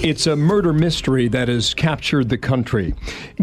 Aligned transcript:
It's 0.00 0.28
a 0.28 0.36
murder 0.36 0.72
mystery 0.72 1.26
that 1.26 1.48
has 1.48 1.74
captured 1.74 2.28
the 2.28 2.38
country. 2.38 2.94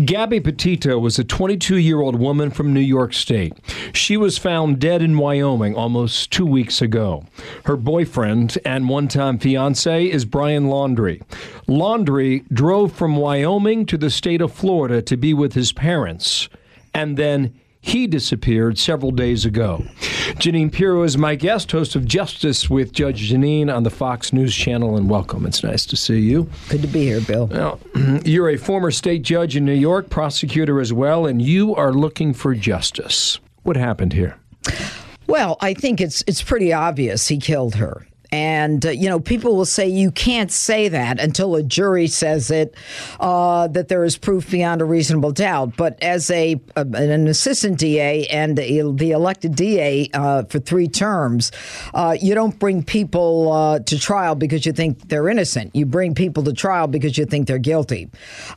Gabby 0.05 0.39
Petito 0.39 0.97
was 0.97 1.19
a 1.19 1.23
22 1.25 1.75
year 1.75 1.99
old 1.99 2.15
woman 2.15 2.49
from 2.49 2.73
New 2.73 2.79
York 2.79 3.13
State. 3.13 3.53
She 3.93 4.15
was 4.15 4.37
found 4.37 4.79
dead 4.79 5.01
in 5.01 5.17
Wyoming 5.17 5.75
almost 5.75 6.31
two 6.31 6.45
weeks 6.45 6.81
ago. 6.81 7.25
Her 7.65 7.75
boyfriend 7.75 8.57
and 8.63 8.87
one 8.87 9.09
time 9.09 9.37
fiance 9.37 10.05
is 10.05 10.23
Brian 10.23 10.67
Laundrie. 10.67 11.21
Laundrie 11.67 12.47
drove 12.53 12.93
from 12.93 13.17
Wyoming 13.17 13.85
to 13.87 13.97
the 13.97 14.09
state 14.09 14.39
of 14.41 14.53
Florida 14.53 15.01
to 15.01 15.17
be 15.17 15.33
with 15.33 15.53
his 15.53 15.73
parents, 15.73 16.47
and 16.93 17.17
then 17.17 17.53
he 17.85 18.07
disappeared 18.07 18.79
several 18.79 19.11
days 19.11 19.45
ago. 19.45 19.85
Jeanine 20.39 20.71
Pirro 20.71 21.03
is 21.03 21.19
my 21.19 21.35
guest, 21.35 21.71
host 21.71 21.95
of 21.95 22.03
Justice 22.03 22.67
with 22.67 22.91
Judge 22.91 23.29
Jeanine 23.29 23.71
on 23.71 23.83
the 23.83 23.91
Fox 23.91 24.33
News 24.33 24.55
Channel, 24.55 24.97
and 24.97 25.07
welcome. 25.07 25.45
It's 25.45 25.63
nice 25.63 25.85
to 25.85 25.95
see 25.95 26.19
you. 26.19 26.49
Good 26.67 26.81
to 26.81 26.87
be 26.87 27.03
here, 27.03 27.21
Bill. 27.21 27.45
Now, 27.45 27.77
you're 28.25 28.49
a 28.49 28.57
former 28.57 28.89
state 28.89 29.21
judge 29.21 29.55
in 29.55 29.65
New 29.65 29.71
York, 29.71 30.09
prosecutor 30.09 30.81
as 30.81 30.93
well, 30.93 31.27
and 31.27 31.39
you 31.39 31.75
are 31.75 31.93
looking 31.93 32.33
for 32.33 32.55
justice. 32.55 33.39
What 33.61 33.77
happened 33.77 34.13
here? 34.13 34.35
Well, 35.27 35.57
I 35.61 35.75
think 35.75 36.01
it's 36.01 36.23
it's 36.25 36.41
pretty 36.41 36.73
obvious 36.73 37.27
he 37.27 37.37
killed 37.37 37.75
her. 37.75 38.07
And, 38.35 38.85
uh, 38.85 38.89
you 38.89 39.07
know, 39.07 39.21
people 39.21 39.55
will 39.55 39.63
say 39.63 39.87
you 39.87 40.11
can't 40.11 40.51
say 40.51 40.89
that 40.89 41.21
until 41.21 41.55
a 41.55 41.63
jury 41.63 42.07
says 42.07 42.51
it, 42.51 42.75
uh, 43.21 43.69
that 43.69 43.87
there 43.87 44.03
is 44.03 44.17
proof 44.17 44.51
beyond 44.51 44.81
a 44.81 44.85
reasonable 44.85 45.31
doubt. 45.31 45.77
But 45.77 46.03
as 46.03 46.29
a, 46.29 46.59
an 46.75 47.27
assistant 47.27 47.79
DA 47.79 48.27
and 48.27 48.59
a, 48.59 48.91
the 48.91 49.11
elected 49.11 49.55
DA 49.55 50.09
uh, 50.13 50.43
for 50.43 50.59
three 50.59 50.89
terms, 50.89 51.53
uh, 51.93 52.17
you 52.19 52.35
don't 52.35 52.59
bring 52.59 52.83
people 52.83 53.53
uh, 53.53 53.79
to 53.79 53.97
trial 53.97 54.35
because 54.35 54.65
you 54.65 54.73
think 54.73 55.07
they're 55.07 55.29
innocent. 55.29 55.73
You 55.73 55.85
bring 55.85 56.13
people 56.13 56.43
to 56.43 56.51
trial 56.51 56.87
because 56.87 57.17
you 57.17 57.25
think 57.25 57.47
they're 57.47 57.57
guilty. 57.57 58.09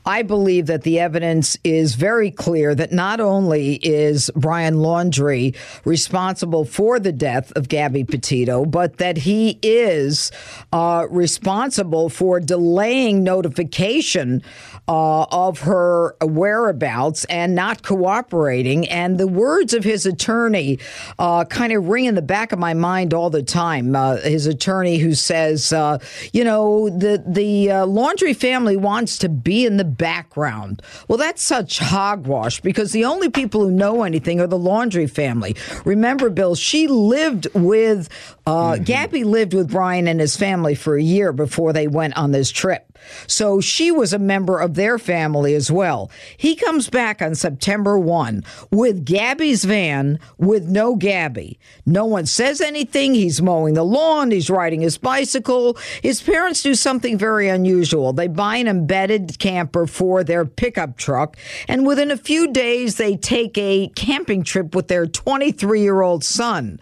I 0.05 0.23
believe 0.23 0.67
that 0.67 0.83
the 0.83 0.99
evidence 0.99 1.57
is 1.63 1.95
very 1.95 2.33
clear 2.33 2.75
that 2.75 2.91
not 2.91 3.21
only 3.21 3.75
is 3.75 4.29
Brian 4.35 4.75
Laundrie 4.75 5.55
responsible 5.85 6.65
for 6.65 6.99
the 6.99 7.13
death 7.13 7.53
of 7.53 7.69
Gabby 7.69 8.03
Petito, 8.03 8.65
but 8.65 8.97
that 8.97 9.19
he 9.19 9.61
is 9.69 10.31
uh, 10.73 11.07
responsible 11.11 12.09
for 12.09 12.41
delaying 12.41 13.23
notification 13.23 14.43
uh, 14.89 15.25
of 15.25 15.61
her 15.61 16.17
whereabouts 16.23 17.25
and 17.27 17.55
not 17.55 17.83
cooperating. 17.83 18.89
And 18.89 19.19
the 19.19 19.27
words 19.27 19.75
of 19.75 19.85
his 19.85 20.07
attorney 20.07 20.79
uh, 21.19 21.45
kind 21.45 21.73
of 21.73 21.89
ring 21.89 22.07
in 22.07 22.15
the 22.15 22.23
back 22.23 22.53
of 22.53 22.59
my 22.59 22.75
mind 22.75 23.13
all 23.13 23.31
the 23.31 23.43
time. 23.43 23.95
Uh, 23.95 24.17
his 24.17 24.47
attorney 24.47 24.99
who 24.99 25.15
says, 25.15 25.73
uh, 25.73 25.99
you 26.33 26.43
know, 26.43 26.89
the 26.89 27.23
the 27.27 27.71
uh, 27.71 27.87
Laundrie 27.87 28.37
family 28.37 28.77
wants 28.77 29.19
to 29.19 29.29
be 29.29 29.67
in 29.67 29.77
the 29.77 29.85
background. 29.85 30.83
Well, 31.07 31.19
that's 31.19 31.43
such 31.43 31.79
hogwash 31.79 32.61
because 32.61 32.93
the 32.93 33.05
only 33.05 33.29
people 33.29 33.61
who 33.61 33.71
know 33.71 34.03
anything 34.03 34.41
are 34.41 34.47
the 34.47 34.59
Laundrie 34.59 35.11
family. 35.11 35.55
Remember, 35.85 36.31
Bill, 36.31 36.55
she 36.55 36.87
lived 36.89 37.47
with 37.55 38.09
mm-hmm. 38.47 38.83
Gabby 38.85 39.25
lived 39.25 39.48
with 39.55 39.71
Brian 39.71 40.09
and 40.09 40.21
his 40.21 40.37
family 40.37 40.75
for 40.75 40.97
a 40.97 41.03
year 41.03 41.33
before 41.33 41.73
they 41.73 41.89
went 41.89 42.17
on 42.17 42.33
this 42.33 42.51
trip. 42.51 42.89
So 43.27 43.61
she 43.61 43.91
was 43.91 44.13
a 44.13 44.19
member 44.19 44.59
of 44.59 44.75
their 44.75 44.99
family 44.99 45.55
as 45.55 45.71
well. 45.71 46.11
He 46.37 46.57
comes 46.57 46.89
back 46.91 47.23
on 47.23 47.35
September 47.35 47.99
1 47.99 48.45
with 48.71 49.05
Gabby's 49.05 49.65
van 49.65 50.19
with 50.37 50.65
no 50.65 50.97
Gabby. 50.97 51.59
No 51.87 52.05
one 52.05 52.27
says 52.27 52.61
anything. 52.61 53.15
He's 53.15 53.43
mowing 53.43 53.75
the 53.75 53.85
lawn, 53.85 54.31
he's 54.31 54.51
riding 54.51 54.81
his 54.81 54.99
bicycle. 54.99 55.77
His 56.03 56.23
parents 56.23 56.63
do 56.63 56.75
something 56.75 57.19
very 57.19 57.49
unusual. 57.49 58.13
They 58.13 58.29
buy 58.29 58.57
an 58.57 58.69
embedded 58.69 59.39
camper 59.39 59.87
for 59.87 60.25
their 60.25 60.45
pickup 60.45 60.97
truck, 60.97 61.37
and 61.67 61.87
within 61.87 62.11
a 62.11 62.17
few 62.17 62.53
days, 62.53 62.97
they 62.97 63.17
take 63.17 63.57
a 63.59 63.89
camping 63.95 64.43
trip 64.43 64.75
with 64.75 64.89
their 64.89 65.07
23 65.07 65.81
year 65.81 66.03
old 66.03 66.25
son. 66.25 66.81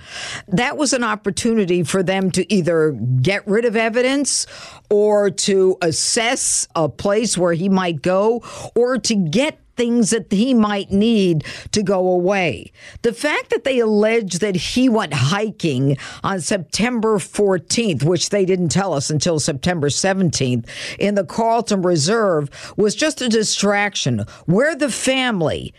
That 0.49 0.77
was 0.77 0.93
an 0.93 1.05
opportunity 1.05 1.83
for 1.83 2.03
them 2.03 2.31
to 2.33 2.53
either 2.57 2.93
get 3.21 3.47
rid 3.47 3.65
of 3.65 3.77
evidence 3.77 4.47
or 4.91 5.31
to 5.31 5.77
assess 5.83 6.67
a 6.75 6.89
place 6.89 7.37
where 7.37 7.53
he 7.53 7.69
might 7.69 8.03
go 8.03 8.43
or 8.75 8.99
to 8.99 9.15
get 9.15 9.61
things 9.77 10.11
that 10.11 10.33
he 10.33 10.55
might 10.55 10.91
need 10.91 11.45
to 11.73 11.83
go 11.83 12.09
away. 12.09 12.73
The 13.03 13.13
fact 13.13 13.51
that 13.51 13.65
they 13.65 13.79
allege 13.79 14.39
that 14.39 14.57
he 14.57 14.89
went 14.89 15.13
hiking 15.13 15.99
on 16.25 16.41
September 16.41 17.19
14th, 17.19 18.03
which 18.03 18.31
they 18.31 18.45
didn't 18.45 18.71
tell 18.71 18.95
us 18.95 19.11
until 19.11 19.39
September 19.39 19.89
17th, 19.89 20.67
in 20.99 21.15
the 21.15 21.25
Carlton 21.25 21.83
Reserve 21.83 22.49
was 22.77 22.95
just 22.95 23.21
a 23.21 23.29
distraction 23.29 24.25
where 24.47 24.75
the 24.75 24.91
family 24.91 25.75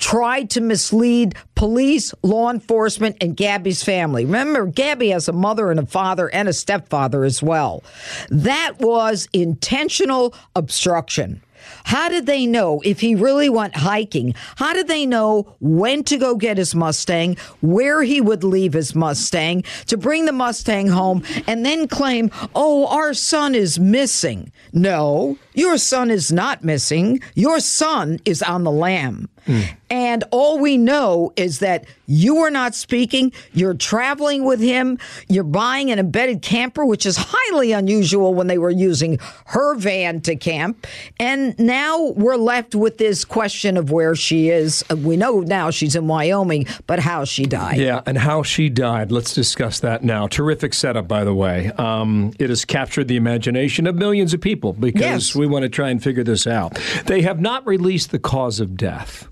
tried 0.00 0.50
to 0.50 0.60
mislead 0.60 1.36
police, 1.54 2.12
law 2.22 2.50
enforcement, 2.50 3.16
and 3.20 3.36
Gabby's 3.36 3.84
family. 3.84 4.24
Remember, 4.24 4.66
Gabby 4.66 5.10
has 5.10 5.28
a 5.28 5.32
mother 5.32 5.70
and 5.70 5.78
a 5.78 5.86
father 5.86 6.28
and 6.30 6.48
a 6.48 6.52
stepfather 6.52 7.22
as 7.24 7.42
well. 7.42 7.84
That 8.30 8.72
was 8.80 9.28
intentional 9.32 10.34
obstruction. 10.56 11.42
How 11.84 12.08
did 12.08 12.26
they 12.26 12.46
know 12.46 12.80
if 12.84 13.00
he 13.00 13.14
really 13.14 13.48
went 13.48 13.76
hiking? 13.76 14.34
How 14.56 14.72
did 14.72 14.88
they 14.88 15.06
know 15.06 15.54
when 15.60 16.04
to 16.04 16.16
go 16.16 16.34
get 16.34 16.58
his 16.58 16.74
Mustang, 16.74 17.36
where 17.60 18.02
he 18.02 18.20
would 18.20 18.44
leave 18.44 18.72
his 18.72 18.94
Mustang 18.94 19.64
to 19.86 19.96
bring 19.96 20.24
the 20.24 20.32
Mustang 20.32 20.88
home 20.88 21.22
and 21.46 21.64
then 21.64 21.88
claim, 21.88 22.30
oh, 22.54 22.86
our 22.86 23.14
son 23.14 23.54
is 23.54 23.78
missing? 23.78 24.52
No, 24.72 25.38
your 25.54 25.78
son 25.78 26.10
is 26.10 26.32
not 26.32 26.64
missing. 26.64 27.20
Your 27.34 27.60
son 27.60 28.20
is 28.24 28.42
on 28.42 28.64
the 28.64 28.70
lam. 28.70 29.28
Mm. 29.46 29.76
And 29.90 30.24
all 30.30 30.58
we 30.58 30.76
know 30.76 31.32
is 31.36 31.58
that 31.58 31.84
you 32.06 32.38
are 32.38 32.50
not 32.50 32.74
speaking. 32.74 33.32
You're 33.52 33.74
traveling 33.74 34.44
with 34.44 34.60
him. 34.60 34.98
You're 35.28 35.44
buying 35.44 35.90
an 35.90 35.98
embedded 35.98 36.42
camper, 36.42 36.84
which 36.84 37.06
is 37.06 37.16
highly 37.18 37.72
unusual 37.72 38.34
when 38.34 38.46
they 38.46 38.58
were 38.58 38.70
using 38.70 39.18
her 39.46 39.74
van 39.74 40.20
to 40.22 40.36
camp. 40.36 40.86
And 41.18 41.58
now 41.58 42.10
we're 42.10 42.36
left 42.36 42.74
with 42.74 42.98
this 42.98 43.24
question 43.24 43.76
of 43.76 43.90
where 43.90 44.14
she 44.14 44.48
is. 44.48 44.84
Uh, 44.90 44.96
we 44.96 45.16
know 45.16 45.40
now 45.40 45.70
she's 45.70 45.96
in 45.96 46.06
Wyoming, 46.06 46.66
but 46.86 47.00
how 47.00 47.24
she 47.24 47.44
died. 47.44 47.78
Yeah, 47.78 48.02
and 48.06 48.18
how 48.18 48.42
she 48.42 48.68
died. 48.68 49.10
Let's 49.10 49.34
discuss 49.34 49.80
that 49.80 50.04
now. 50.04 50.28
Terrific 50.28 50.72
setup, 50.74 51.08
by 51.08 51.24
the 51.24 51.34
way. 51.34 51.70
Um, 51.78 52.32
it 52.38 52.50
has 52.50 52.64
captured 52.64 53.08
the 53.08 53.16
imagination 53.16 53.86
of 53.86 53.96
millions 53.96 54.34
of 54.34 54.40
people 54.40 54.72
because 54.72 55.00
yes. 55.00 55.34
we 55.34 55.46
want 55.46 55.64
to 55.64 55.68
try 55.68 55.90
and 55.90 56.02
figure 56.02 56.24
this 56.24 56.46
out. 56.46 56.78
They 57.06 57.22
have 57.22 57.40
not 57.40 57.66
released 57.66 58.10
the 58.10 58.18
cause 58.18 58.60
of 58.60 58.76
death. 58.76 59.28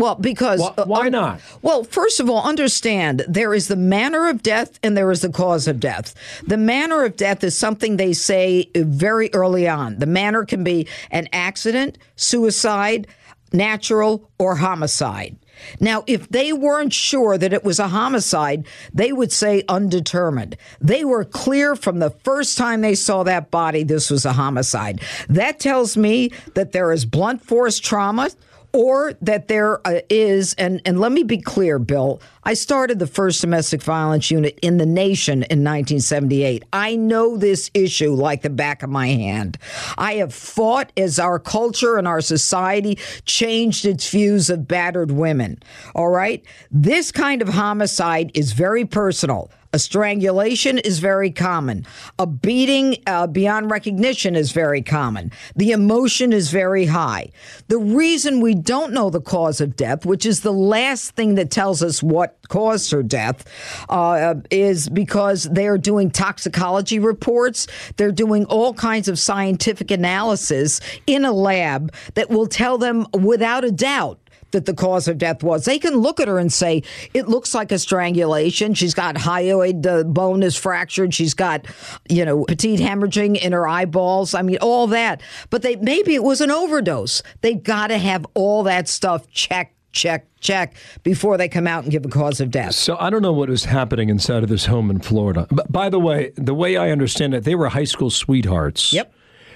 Well, 0.00 0.14
because 0.14 0.60
why, 0.60 0.84
why 0.84 1.06
uh, 1.06 1.10
not? 1.10 1.40
Well, 1.62 1.84
first 1.84 2.20
of 2.20 2.30
all, 2.30 2.42
understand 2.42 3.24
there 3.28 3.54
is 3.54 3.68
the 3.68 3.76
manner 3.76 4.28
of 4.28 4.42
death 4.42 4.78
and 4.82 4.96
there 4.96 5.10
is 5.10 5.20
the 5.20 5.30
cause 5.30 5.68
of 5.68 5.78
death. 5.78 6.14
The 6.46 6.56
manner 6.56 7.04
of 7.04 7.16
death 7.16 7.44
is 7.44 7.56
something 7.56 7.96
they 7.96 8.12
say 8.12 8.70
very 8.74 9.32
early 9.34 9.68
on. 9.68 9.98
The 9.98 10.06
manner 10.06 10.44
can 10.44 10.64
be 10.64 10.88
an 11.10 11.28
accident, 11.32 11.98
suicide, 12.16 13.06
natural, 13.52 14.30
or 14.38 14.56
homicide. 14.56 15.36
Now, 15.78 16.04
if 16.06 16.28
they 16.28 16.52
weren't 16.52 16.92
sure 16.92 17.36
that 17.36 17.52
it 17.52 17.64
was 17.64 17.78
a 17.78 17.88
homicide, 17.88 18.66
they 18.94 19.12
would 19.12 19.30
say 19.30 19.62
undetermined. 19.68 20.56
They 20.80 21.04
were 21.04 21.24
clear 21.24 21.76
from 21.76 21.98
the 21.98 22.10
first 22.10 22.56
time 22.56 22.80
they 22.80 22.94
saw 22.94 23.22
that 23.24 23.50
body 23.50 23.82
this 23.82 24.10
was 24.10 24.24
a 24.24 24.32
homicide. 24.32 25.02
That 25.28 25.60
tells 25.60 25.96
me 25.96 26.30
that 26.54 26.72
there 26.72 26.92
is 26.92 27.04
blunt 27.04 27.44
force 27.44 27.78
trauma 27.78 28.30
or 28.72 29.14
that 29.20 29.48
there 29.48 29.86
uh, 29.86 30.00
and, 30.10 30.80
and 30.84 31.00
let 31.00 31.12
me 31.12 31.22
be 31.22 31.38
clear, 31.38 31.78
Bill, 31.78 32.20
I 32.44 32.54
started 32.54 32.98
the 32.98 33.06
first 33.06 33.40
domestic 33.40 33.82
violence 33.82 34.30
unit 34.30 34.58
in 34.62 34.78
the 34.78 34.86
nation 34.86 35.42
in 35.44 35.64
1978. 35.64 36.64
I 36.72 36.96
know 36.96 37.36
this 37.36 37.70
issue 37.74 38.12
like 38.12 38.42
the 38.42 38.50
back 38.50 38.82
of 38.82 38.90
my 38.90 39.08
hand. 39.08 39.58
I 39.98 40.14
have 40.14 40.32
fought 40.34 40.92
as 40.96 41.18
our 41.18 41.38
culture 41.38 41.96
and 41.96 42.08
our 42.08 42.20
society 42.20 42.98
changed 43.24 43.84
its 43.84 44.08
views 44.08 44.50
of 44.50 44.66
battered 44.66 45.10
women. 45.10 45.58
All 45.94 46.08
right? 46.08 46.44
This 46.70 47.12
kind 47.12 47.42
of 47.42 47.48
homicide 47.48 48.30
is 48.34 48.52
very 48.52 48.84
personal. 48.84 49.50
A 49.72 49.78
strangulation 49.78 50.78
is 50.78 50.98
very 50.98 51.30
common. 51.30 51.86
A 52.18 52.26
beating 52.26 52.96
uh, 53.06 53.28
beyond 53.28 53.70
recognition 53.70 54.34
is 54.34 54.50
very 54.50 54.82
common. 54.82 55.30
The 55.54 55.70
emotion 55.70 56.32
is 56.32 56.50
very 56.50 56.86
high. 56.86 57.30
The 57.68 57.78
reason 57.78 58.40
we 58.40 58.56
don't 58.56 58.92
know 58.92 59.10
the 59.10 59.20
cause 59.20 59.60
of 59.60 59.76
death, 59.76 60.04
which 60.04 60.26
is 60.26 60.40
the 60.40 60.52
last 60.52 61.12
thing 61.12 61.36
that 61.36 61.52
tells 61.52 61.84
us 61.84 62.02
what 62.02 62.36
caused 62.48 62.90
her 62.90 63.04
death, 63.04 63.46
uh, 63.88 64.34
is 64.50 64.88
because 64.88 65.44
they're 65.44 65.78
doing 65.78 66.10
toxicology 66.10 66.98
reports. 66.98 67.68
They're 67.96 68.10
doing 68.10 68.46
all 68.46 68.74
kinds 68.74 69.06
of 69.06 69.20
scientific 69.20 69.92
analysis 69.92 70.80
in 71.06 71.24
a 71.24 71.32
lab 71.32 71.94
that 72.14 72.28
will 72.28 72.48
tell 72.48 72.76
them 72.76 73.06
without 73.12 73.64
a 73.64 73.70
doubt 73.70 74.18
that 74.52 74.66
the 74.66 74.74
cause 74.74 75.08
of 75.08 75.18
death 75.18 75.42
was. 75.42 75.64
They 75.64 75.78
can 75.78 75.96
look 75.96 76.20
at 76.20 76.28
her 76.28 76.38
and 76.38 76.52
say, 76.52 76.82
it 77.14 77.28
looks 77.28 77.54
like 77.54 77.72
a 77.72 77.78
strangulation. 77.78 78.74
She's 78.74 78.94
got 78.94 79.16
hyoid, 79.16 79.82
the 79.82 80.04
bone 80.04 80.42
is 80.42 80.56
fractured. 80.56 81.14
She's 81.14 81.34
got, 81.34 81.66
you 82.08 82.24
know, 82.24 82.44
petite 82.44 82.80
hemorrhaging 82.80 83.38
in 83.40 83.52
her 83.52 83.66
eyeballs. 83.66 84.34
I 84.34 84.42
mean, 84.42 84.58
all 84.60 84.86
that. 84.88 85.22
But 85.50 85.62
they 85.62 85.76
maybe 85.76 86.14
it 86.14 86.22
was 86.22 86.40
an 86.40 86.50
overdose. 86.50 87.22
They've 87.40 87.62
got 87.62 87.88
to 87.88 87.98
have 87.98 88.26
all 88.34 88.62
that 88.64 88.88
stuff 88.88 89.28
checked 89.30 89.74
check, 89.92 90.26
check 90.40 90.74
before 91.02 91.36
they 91.36 91.48
come 91.48 91.66
out 91.66 91.82
and 91.82 91.92
give 91.92 92.04
a 92.04 92.08
cause 92.08 92.40
of 92.40 92.50
death. 92.50 92.74
So 92.74 92.96
I 92.98 93.10
don't 93.10 93.22
know 93.22 93.32
what 93.32 93.48
was 93.48 93.64
happening 93.64 94.08
inside 94.08 94.42
of 94.42 94.48
this 94.48 94.66
home 94.66 94.90
in 94.90 95.00
Florida. 95.00 95.46
But 95.50 95.70
by 95.70 95.88
the 95.88 95.98
way, 95.98 96.32
the 96.36 96.54
way 96.54 96.76
I 96.76 96.90
understand 96.90 97.34
it, 97.34 97.44
they 97.44 97.54
were 97.54 97.68
high 97.68 97.84
school 97.84 98.10
sweethearts. 98.10 98.92
Yep. 98.92 99.12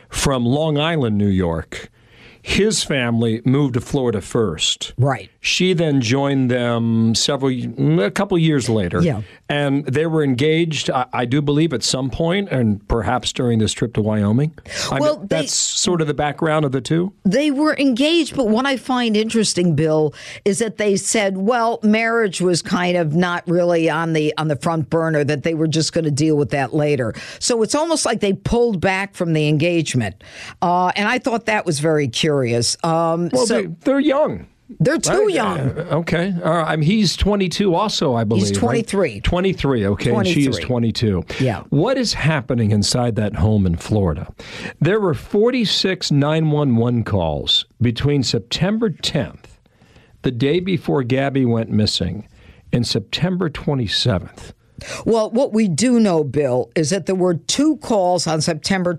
From 0.09 0.45
Long 0.45 0.79
Island, 0.79 1.19
New 1.19 1.29
York. 1.29 1.91
His 2.47 2.85
family 2.85 3.41
moved 3.47 3.73
to 3.73 3.81
Florida 3.81 4.21
first. 4.21 4.93
Right. 4.99 5.31
She 5.47 5.75
then 5.75 6.01
joined 6.01 6.51
them 6.51 7.15
several, 7.15 7.53
a 8.01 8.11
couple 8.11 8.39
years 8.39 8.71
later. 8.71 9.03
Yeah. 9.03 9.21
And 9.47 9.85
they 9.85 10.07
were 10.07 10.25
engaged, 10.25 10.89
I, 10.89 11.05
I 11.13 11.25
do 11.27 11.43
believe, 11.43 11.75
at 11.75 11.83
some 11.83 12.09
point, 12.09 12.49
and 12.49 12.87
perhaps 12.89 13.31
during 13.31 13.59
this 13.59 13.75
trip 13.75 13.93
to 13.95 14.01
Wyoming. 14.01 14.53
I 14.91 14.99
Well, 15.01 15.19
mean, 15.19 15.27
they- 15.29 15.37
that's 15.43 15.53
sort 15.53 16.01
of 16.01 16.07
the 16.07 16.15
background 16.15 16.65
of 16.65 16.73
the 16.73 16.81
two. 16.81 17.13
They 17.27 17.51
were 17.51 17.77
engaged, 17.77 18.35
but 18.37 18.49
what 18.49 18.65
I 18.65 18.79
find 18.79 19.19
interesting, 19.19 19.75
Bill, 19.77 20.15
is 20.47 20.61
that 20.61 20.79
they 20.79 20.97
said, 20.97 21.37
well, 21.37 21.79
marriage 21.83 22.41
was 22.41 22.63
kind 22.63 22.97
of 22.97 23.15
not 23.15 23.47
really 23.47 23.91
on 23.91 24.15
the 24.15 24.33
on 24.39 24.49
the 24.49 24.57
front 24.57 24.89
burner, 24.89 25.25
that 25.25 25.43
they 25.43 25.53
were 25.53 25.69
just 25.69 25.93
going 25.93 26.05
to 26.07 26.11
deal 26.11 26.37
with 26.37 26.49
that 26.51 26.73
later. 26.73 27.13
So 27.39 27.63
it's 27.63 27.75
almost 27.75 28.07
like 28.07 28.21
they 28.21 28.33
pulled 28.33 28.81
back 28.81 29.15
from 29.15 29.35
the 29.35 29.47
engagement. 29.49 30.25
Uh, 30.63 30.91
and 30.97 31.07
I 31.07 31.19
thought 31.19 31.45
that 31.45 31.67
was 31.67 31.81
very 31.81 32.09
curious. 32.09 32.79
Um, 32.83 33.29
Well, 33.31 33.47
so 33.47 33.61
they, 33.61 33.67
they're 33.83 34.01
young. 34.01 34.47
They're 34.81 34.99
too 34.99 35.13
Right? 35.27 35.35
young. 35.35 35.59
Uh, 35.61 35.87
okay. 35.93 36.35
All 36.43 36.55
right. 36.55 36.73
I 36.73 36.77
mean, 36.77 36.89
he's 36.89 37.17
22 37.17 37.75
also, 37.75 38.15
I 38.15 38.25
believe. 38.25 38.49
He's 38.49 38.57
23. 38.57 39.21
23. 39.21 39.87
Okay. 39.87 40.15
And 40.15 40.27
she 40.27 40.49
is 40.49 40.59
22. 40.59 41.25
Yeah. 41.41 41.63
What 41.71 41.99
is 41.99 42.15
happening 42.15 42.71
inside 42.71 43.17
that 43.17 43.37
home 43.37 43.67
in 43.67 43.77
Florida? 43.77 44.33
There 44.81 45.01
were 45.01 45.15
46 45.15 46.11
911 46.11 47.05
calls 47.05 47.67
between 47.81 48.23
September 48.23 48.91
10th, 48.91 49.45
the 50.23 50.31
day 50.31 50.61
before 50.61 51.03
Gabby 51.03 51.45
went 51.45 51.71
missing, 51.71 52.27
and 52.73 52.87
September 52.87 53.51
27th. 53.51 54.53
Well, 55.05 55.31
what 55.31 55.53
we 55.53 55.69
do 55.69 56.01
know, 56.01 56.25
Bill, 56.25 56.71
is 56.75 56.91
that 56.91 57.07
there 57.07 57.15
were 57.15 57.35
two 57.35 57.77
calls 57.77 58.27
on 58.27 58.41
September 58.41 58.99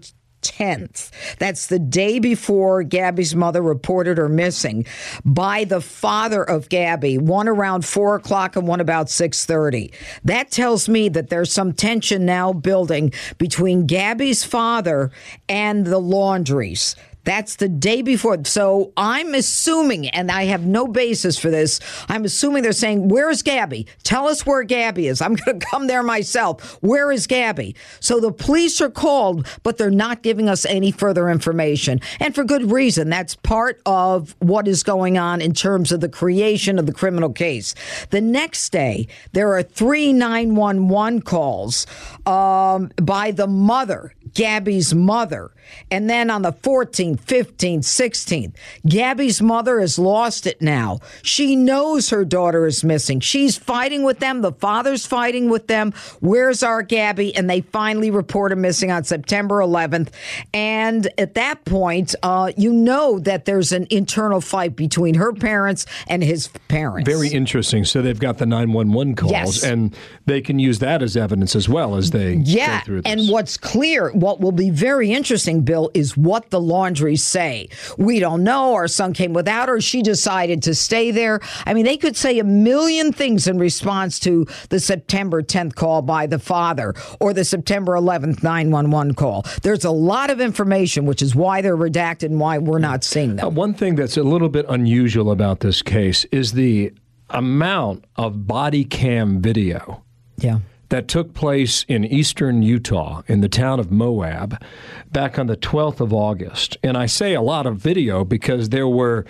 10th. 0.52 1.12
That's 1.38 1.68
the 1.68 1.80
day 1.80 2.20
before 2.20 2.84
Gabby's 2.84 3.36
mother 3.36 3.62
reported 3.62 4.18
her 4.18 4.30
missing 4.30 4.86
by 5.24 5.64
the 5.64 5.82
father 5.82 6.44
of 6.44 6.70
Gabby, 6.70 7.18
one 7.18 7.48
around 7.48 7.86
four 7.86 8.16
o'clock 8.16 8.56
and 8.56 8.68
one 8.68 8.82
about 8.82 9.08
6.30. 9.08 9.94
That 10.24 10.52
tells 10.52 10.90
me 10.90 11.10
that 11.10 11.30
there's 11.30 11.52
some 11.52 11.74
tension 11.74 12.26
now 12.26 12.54
building 12.54 13.14
between 13.38 13.86
Gabby's 13.86 14.44
father 14.44 15.12
and 15.50 15.86
the 15.86 16.00
Laundries. 16.00 16.96
That's 17.26 17.58
the 17.58 17.68
day 17.68 18.02
before. 18.02 18.38
So 18.46 18.94
I'm 18.96 19.34
assuming, 19.34 20.08
and 20.10 20.32
I 20.32 20.46
have 20.46 20.66
no 20.66 20.88
basis 20.88 21.38
for 21.38 21.50
this, 21.50 21.80
I'm 22.08 22.24
assuming 22.26 22.64
they're 22.64 22.72
saying, 22.72 23.10
Where's 23.10 23.42
Gabby? 23.42 23.88
Tell 24.04 24.28
us 24.28 24.46
where 24.46 24.64
Gabby 24.64 25.08
is. 25.08 25.22
I'm 25.22 25.36
going 25.46 25.60
to 25.60 25.66
come 25.66 25.88
there 25.88 26.04
myself. 26.04 26.78
Where 26.82 27.12
is 27.12 27.28
Gabby? 27.28 27.76
So 28.00 28.20
the 28.20 28.32
police 28.32 28.80
are 28.82 28.90
called, 28.90 29.48
but 29.64 29.78
they're 29.78 29.92
not 29.92 30.22
giving 30.24 30.48
us 30.48 30.66
any 30.66 30.92
further 30.92 31.30
information. 31.30 32.00
And 32.20 32.34
for 32.34 32.44
good 32.44 32.72
reason. 32.72 33.10
That's 33.10 33.36
part 33.36 33.82
of 33.86 34.36
what 34.40 34.68
is 34.68 34.84
going 34.84 35.18
on 35.18 35.42
in 35.42 35.54
terms 35.54 35.92
of 35.92 36.02
the 36.02 36.10
creation 36.10 36.80
of 36.80 36.86
the 36.86 36.94
criminal 36.94 37.32
case. 37.32 37.76
The 38.12 38.22
next 38.22 38.72
day, 38.72 39.08
there 39.34 39.54
are 39.54 39.64
three 39.64 40.14
911 40.14 41.22
calls 41.22 41.88
um, 42.26 42.92
by 43.02 43.32
the 43.32 43.48
mother, 43.48 44.14
Gabby's 44.36 44.94
mother. 44.94 45.52
And 45.90 46.08
then 46.08 46.30
on 46.30 46.44
the 46.44 46.52
14th, 46.54 47.22
15th, 47.26 47.80
16th, 47.80 48.54
Gabby's 48.88 49.42
mother 49.42 49.80
has 49.80 49.98
lost 49.98 50.46
it 50.46 50.62
now. 50.62 51.00
She 51.24 51.56
knows 51.56 52.12
her 52.12 52.24
daughter 52.24 52.68
is 52.68 52.84
missing. 52.84 53.20
She's 53.20 53.58
fighting 53.58 54.04
with 54.04 54.20
them. 54.20 54.42
The 54.42 54.52
father's 54.52 55.08
fighting 55.08 55.50
with 55.50 55.66
them. 55.68 55.92
Where's 56.20 56.62
our 56.62 56.84
Gabby? 56.84 57.36
And 57.36 57.50
they 57.50 57.62
finally 57.62 58.12
report 58.12 58.52
her 58.52 58.56
missing 58.56 58.92
on 58.92 59.04
September 59.06 59.56
11th. 59.60 60.10
And 60.54 61.08
at 61.18 61.34
that 61.34 61.66
point, 61.66 62.14
uh, 62.22 62.52
you 62.56 62.72
know 62.72 63.18
that 63.20 63.46
there's 63.46 63.72
an 63.72 63.88
internal 63.90 64.42
fight 64.42 64.76
between 64.76 65.16
her 65.16 65.34
parents 65.34 65.86
and 66.08 66.24
his 66.24 66.48
parents. 66.68 67.10
Very 67.10 67.30
interesting. 67.30 67.86
So 67.86 68.04
they've 68.04 68.20
got 68.20 68.38
the 68.38 68.46
911 68.46 69.16
calls, 69.16 69.32
Yes. 69.32 69.64
and 69.64 69.96
they 70.28 70.42
can 70.42 70.60
use 70.60 70.78
that 70.80 71.02
as 71.02 71.18
evidence 71.18 71.56
as 71.56 71.68
well 71.68 71.96
as 71.96 72.12
they 72.12 72.34
Yeah, 72.36 72.80
go 72.82 72.86
through 72.86 73.02
this. 73.02 73.12
and 73.12 73.30
what's 73.30 73.58
clear, 73.58 74.12
what 74.26 74.42
will 74.42 74.52
be 74.52 74.72
very 74.72 75.12
interesting, 75.14 75.62
Bill, 75.62 75.92
is 75.94 76.18
what 76.18 76.50
the 76.50 76.60
Laundries 76.60 77.24
say. 77.24 77.70
We 78.00 78.20
don't 78.20 78.44
know. 78.44 78.74
Our 78.74 78.88
son 78.88 79.14
came 79.14 79.34
without 79.34 79.70
her. 79.70 79.80
She 79.80 80.02
decided 80.02 80.64
to 80.64 80.74
stay 80.74 81.12
there. 81.12 81.42
I 81.68 81.76
mean, 81.76 81.86
they 81.86 81.96
could 81.96 82.18
say 82.18 82.40
a 82.40 82.44
million 82.44 83.14
things 83.14 83.48
in 83.48 83.60
response 83.60 84.18
to 84.22 84.48
the 84.70 84.80
September 84.80 85.44
10th 85.44 85.76
call 85.76 86.02
by 86.02 86.26
the 86.26 86.40
father 86.40 86.96
or 87.20 87.34
the 87.34 87.46
September 87.46 87.92
11th 87.94 88.42
911 88.42 89.14
call. 89.14 89.46
There's 89.62 89.86
a 89.86 89.92
lot 89.92 90.32
of 90.32 90.42
information, 90.42 91.06
which 91.06 91.22
is 91.22 91.36
why 91.36 91.62
they're 91.62 91.78
redacted 91.78 92.24
and 92.26 92.40
why 92.40 92.58
we're 92.58 92.80
not 92.80 93.04
seeing 93.04 93.36
them. 93.36 93.46
Uh, 93.46 93.50
One 93.52 93.76
thing 93.76 93.94
that's 93.94 94.18
a 94.18 94.24
little 94.24 94.50
bit 94.50 94.66
unusual 94.68 95.30
about 95.30 95.60
this 95.60 95.84
case 95.84 96.26
is 96.32 96.54
the 96.54 96.92
amount 97.30 98.06
of 98.16 98.48
body 98.48 98.86
cam 98.86 99.40
video 99.40 100.02
Yeah. 100.38 100.60
That 100.96 101.10
took 101.10 101.34
place 101.34 101.84
in 101.90 102.06
eastern 102.06 102.62
Utah 102.62 103.22
in 103.28 103.42
the 103.42 103.50
town 103.50 103.82
of 103.82 103.92
Moab 103.92 104.64
back 105.12 105.38
on 105.38 105.48
the 105.48 105.58
12th 105.58 106.00
of 106.00 106.14
August. 106.14 106.78
And 106.84 106.96
I 106.96 107.06
say 107.06 107.34
a 107.34 107.42
lot 107.42 107.66
of 107.66 107.76
video 107.76 108.24
because 108.24 108.70
there 108.70 108.88
were 108.88 109.26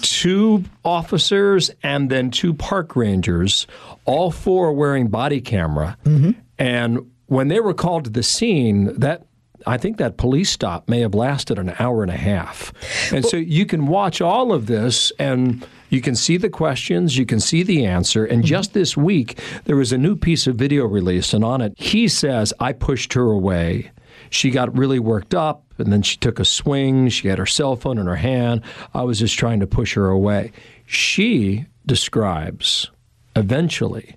two 0.00 0.62
officers 0.84 1.72
and 1.82 2.08
then 2.08 2.30
two 2.30 2.54
park 2.54 2.94
rangers, 2.94 3.66
all 4.04 4.30
four 4.30 4.72
wearing 4.72 5.08
body 5.08 5.40
camera. 5.40 5.98
Mm-hmm. 6.04 6.38
And 6.56 7.10
when 7.26 7.48
they 7.48 7.58
were 7.58 7.74
called 7.74 8.04
to 8.04 8.10
the 8.10 8.22
scene, 8.22 8.96
that 9.00 9.26
I 9.66 9.76
think 9.76 9.96
that 9.96 10.18
police 10.18 10.50
stop 10.52 10.88
may 10.88 11.00
have 11.00 11.16
lasted 11.16 11.58
an 11.58 11.74
hour 11.80 12.04
and 12.04 12.12
a 12.12 12.16
half. 12.16 12.72
And 13.12 13.26
so 13.26 13.36
you 13.36 13.66
can 13.66 13.88
watch 13.88 14.20
all 14.20 14.52
of 14.52 14.66
this 14.66 15.10
and 15.18 15.66
you 15.88 16.00
can 16.00 16.14
see 16.14 16.36
the 16.36 16.50
questions, 16.50 17.16
you 17.16 17.26
can 17.26 17.40
see 17.40 17.62
the 17.62 17.84
answer. 17.84 18.24
And 18.24 18.42
mm-hmm. 18.42 18.48
just 18.48 18.74
this 18.74 18.96
week, 18.96 19.40
there 19.64 19.76
was 19.76 19.92
a 19.92 19.98
new 19.98 20.16
piece 20.16 20.46
of 20.46 20.56
video 20.56 20.84
released, 20.84 21.34
and 21.34 21.44
on 21.44 21.60
it, 21.60 21.74
he 21.76 22.08
says, 22.08 22.52
I 22.60 22.72
pushed 22.72 23.12
her 23.14 23.30
away. 23.30 23.90
She 24.30 24.50
got 24.50 24.76
really 24.76 24.98
worked 24.98 25.34
up, 25.34 25.64
and 25.78 25.92
then 25.92 26.02
she 26.02 26.16
took 26.16 26.38
a 26.38 26.44
swing. 26.44 27.08
She 27.08 27.28
had 27.28 27.38
her 27.38 27.46
cell 27.46 27.76
phone 27.76 27.98
in 27.98 28.06
her 28.06 28.16
hand. 28.16 28.62
I 28.94 29.02
was 29.02 29.18
just 29.18 29.38
trying 29.38 29.60
to 29.60 29.66
push 29.66 29.94
her 29.94 30.08
away. 30.08 30.52
She 30.86 31.66
describes 31.86 32.90
eventually 33.36 34.16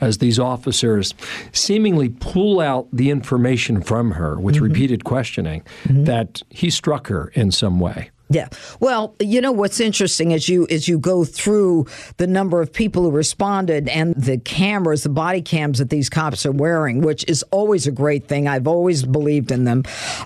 as 0.00 0.18
these 0.18 0.38
officers 0.38 1.14
seemingly 1.52 2.08
pull 2.08 2.60
out 2.60 2.88
the 2.92 3.10
information 3.10 3.80
from 3.80 4.12
her 4.12 4.38
with 4.38 4.56
mm-hmm. 4.56 4.64
repeated 4.64 5.04
questioning 5.04 5.62
mm-hmm. 5.84 6.04
that 6.04 6.42
he 6.50 6.70
struck 6.70 7.06
her 7.06 7.28
in 7.34 7.50
some 7.52 7.78
way. 7.78 8.10
Yeah. 8.32 8.48
Well, 8.80 9.14
you 9.20 9.42
know 9.42 9.52
what's 9.52 9.78
interesting 9.78 10.32
as 10.32 10.48
you 10.48 10.66
as 10.70 10.88
you 10.88 10.98
go 10.98 11.22
through 11.22 11.86
the 12.16 12.26
number 12.26 12.62
of 12.62 12.72
people 12.72 13.02
who 13.02 13.10
responded 13.10 13.88
and 13.88 14.14
the 14.14 14.38
cameras, 14.38 15.02
the 15.02 15.10
body 15.10 15.42
cams 15.42 15.78
that 15.78 15.90
these 15.90 16.08
cops 16.08 16.46
are 16.46 16.52
wearing, 16.52 17.02
which 17.02 17.24
is 17.28 17.42
always 17.50 17.86
a 17.86 17.90
great 17.90 18.28
thing. 18.28 18.48
I've 18.48 18.66
always 18.66 19.04
believed 19.04 19.50
in 19.50 19.64
them. 19.64 19.82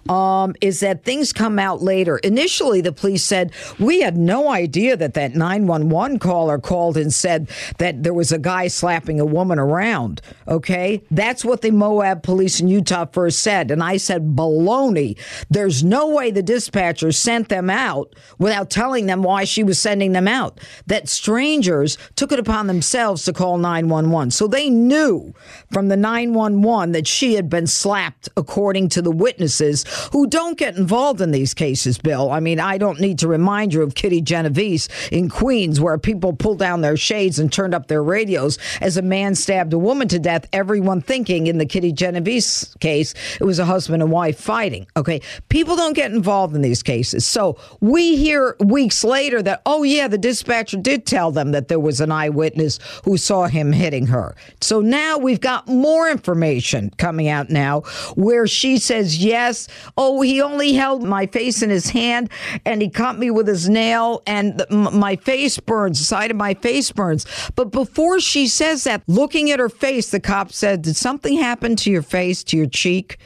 Um, 0.08 0.54
is 0.60 0.80
that 0.80 1.04
things 1.04 1.32
come 1.32 1.58
out 1.58 1.82
later? 1.82 2.18
Initially, 2.18 2.80
the 2.80 2.92
police 2.92 3.24
said 3.24 3.52
we 3.80 4.02
had 4.02 4.16
no 4.16 4.50
idea 4.52 4.96
that 4.96 5.14
that 5.14 5.34
nine 5.34 5.66
one 5.66 5.88
one 5.88 6.20
caller 6.20 6.58
called 6.60 6.96
and 6.96 7.12
said 7.12 7.50
that 7.78 8.04
there 8.04 8.14
was 8.14 8.30
a 8.30 8.38
guy 8.38 8.68
slapping 8.68 9.18
a 9.18 9.24
woman 9.24 9.58
around. 9.58 10.20
Okay, 10.46 11.02
that's 11.10 11.44
what 11.44 11.62
the 11.62 11.72
Moab 11.72 12.22
police 12.22 12.60
in 12.60 12.68
Utah 12.68 13.06
first 13.06 13.40
said, 13.40 13.72
and 13.72 13.82
I 13.82 13.96
said 13.96 14.36
baloney. 14.36 15.18
There's 15.50 15.82
no 15.82 16.08
way 16.08 16.30
the 16.30 16.42
dispatcher 16.42 17.10
sent 17.10 17.48
them 17.48 17.68
out 17.68 17.95
out 17.96 18.14
without 18.38 18.70
telling 18.70 19.06
them 19.06 19.22
why 19.22 19.44
she 19.44 19.62
was 19.62 19.80
sending 19.80 20.12
them 20.12 20.28
out. 20.28 20.60
That 20.86 21.08
strangers 21.08 21.98
took 22.16 22.32
it 22.32 22.38
upon 22.38 22.66
themselves 22.66 23.24
to 23.24 23.32
call 23.32 23.58
911. 23.58 24.30
So 24.30 24.46
they 24.46 24.70
knew 24.70 25.34
from 25.72 25.88
the 25.88 25.96
911 25.96 26.92
that 26.92 27.06
she 27.06 27.34
had 27.34 27.48
been 27.48 27.66
slapped, 27.66 28.28
according 28.36 28.88
to 28.90 29.02
the 29.02 29.10
witnesses 29.10 29.84
who 30.12 30.26
don't 30.26 30.58
get 30.58 30.76
involved 30.76 31.20
in 31.20 31.30
these 31.30 31.54
cases, 31.54 31.98
Bill. 31.98 32.30
I 32.30 32.40
mean, 32.40 32.60
I 32.60 32.78
don't 32.78 33.00
need 33.00 33.18
to 33.20 33.28
remind 33.28 33.72
you 33.72 33.82
of 33.82 33.94
Kitty 33.94 34.20
Genovese 34.20 34.88
in 35.10 35.28
Queens, 35.28 35.80
where 35.80 35.98
people 35.98 36.32
pulled 36.32 36.58
down 36.58 36.80
their 36.80 36.96
shades 36.96 37.38
and 37.38 37.52
turned 37.52 37.74
up 37.74 37.88
their 37.88 38.02
radios 38.02 38.58
as 38.80 38.96
a 38.96 39.02
man 39.02 39.34
stabbed 39.34 39.72
a 39.72 39.78
woman 39.78 40.08
to 40.08 40.18
death, 40.18 40.46
everyone 40.52 41.00
thinking 41.00 41.46
in 41.46 41.58
the 41.58 41.66
Kitty 41.66 41.92
Genovese 41.92 42.74
case 42.80 43.14
it 43.40 43.44
was 43.44 43.58
a 43.58 43.64
husband 43.64 44.02
and 44.02 44.10
wife 44.10 44.38
fighting. 44.38 44.86
Okay. 44.96 45.20
People 45.48 45.76
don't 45.76 45.94
get 45.94 46.12
involved 46.12 46.54
in 46.54 46.62
these 46.62 46.82
cases. 46.82 47.26
So 47.26 47.58
we 47.90 48.16
hear 48.16 48.56
weeks 48.60 49.04
later 49.04 49.42
that, 49.42 49.62
oh, 49.66 49.82
yeah, 49.82 50.08
the 50.08 50.18
dispatcher 50.18 50.76
did 50.76 51.06
tell 51.06 51.30
them 51.30 51.52
that 51.52 51.68
there 51.68 51.80
was 51.80 52.00
an 52.00 52.12
eyewitness 52.12 52.78
who 53.04 53.16
saw 53.16 53.46
him 53.46 53.72
hitting 53.72 54.06
her. 54.06 54.34
So 54.60 54.80
now 54.80 55.18
we've 55.18 55.40
got 55.40 55.68
more 55.68 56.10
information 56.10 56.90
coming 56.98 57.28
out 57.28 57.50
now 57.50 57.82
where 58.14 58.46
she 58.46 58.78
says, 58.78 59.24
yes, 59.24 59.68
oh, 59.96 60.20
he 60.22 60.40
only 60.42 60.72
held 60.72 61.02
my 61.02 61.26
face 61.26 61.62
in 61.62 61.70
his 61.70 61.90
hand 61.90 62.30
and 62.64 62.82
he 62.82 62.88
caught 62.88 63.18
me 63.18 63.30
with 63.30 63.46
his 63.46 63.68
nail 63.68 64.22
and 64.26 64.64
my 64.70 65.16
face 65.16 65.58
burns, 65.58 65.98
the 65.98 66.04
side 66.04 66.30
of 66.30 66.36
my 66.36 66.54
face 66.54 66.90
burns. 66.90 67.26
But 67.54 67.70
before 67.70 68.20
she 68.20 68.46
says 68.48 68.84
that, 68.84 69.02
looking 69.06 69.50
at 69.50 69.58
her 69.58 69.68
face, 69.68 70.10
the 70.10 70.20
cop 70.20 70.52
said, 70.52 70.82
did 70.82 70.96
something 70.96 71.36
happen 71.36 71.76
to 71.76 71.90
your 71.90 72.02
face, 72.02 72.42
to 72.44 72.56
your 72.56 72.66
cheek? 72.66 73.18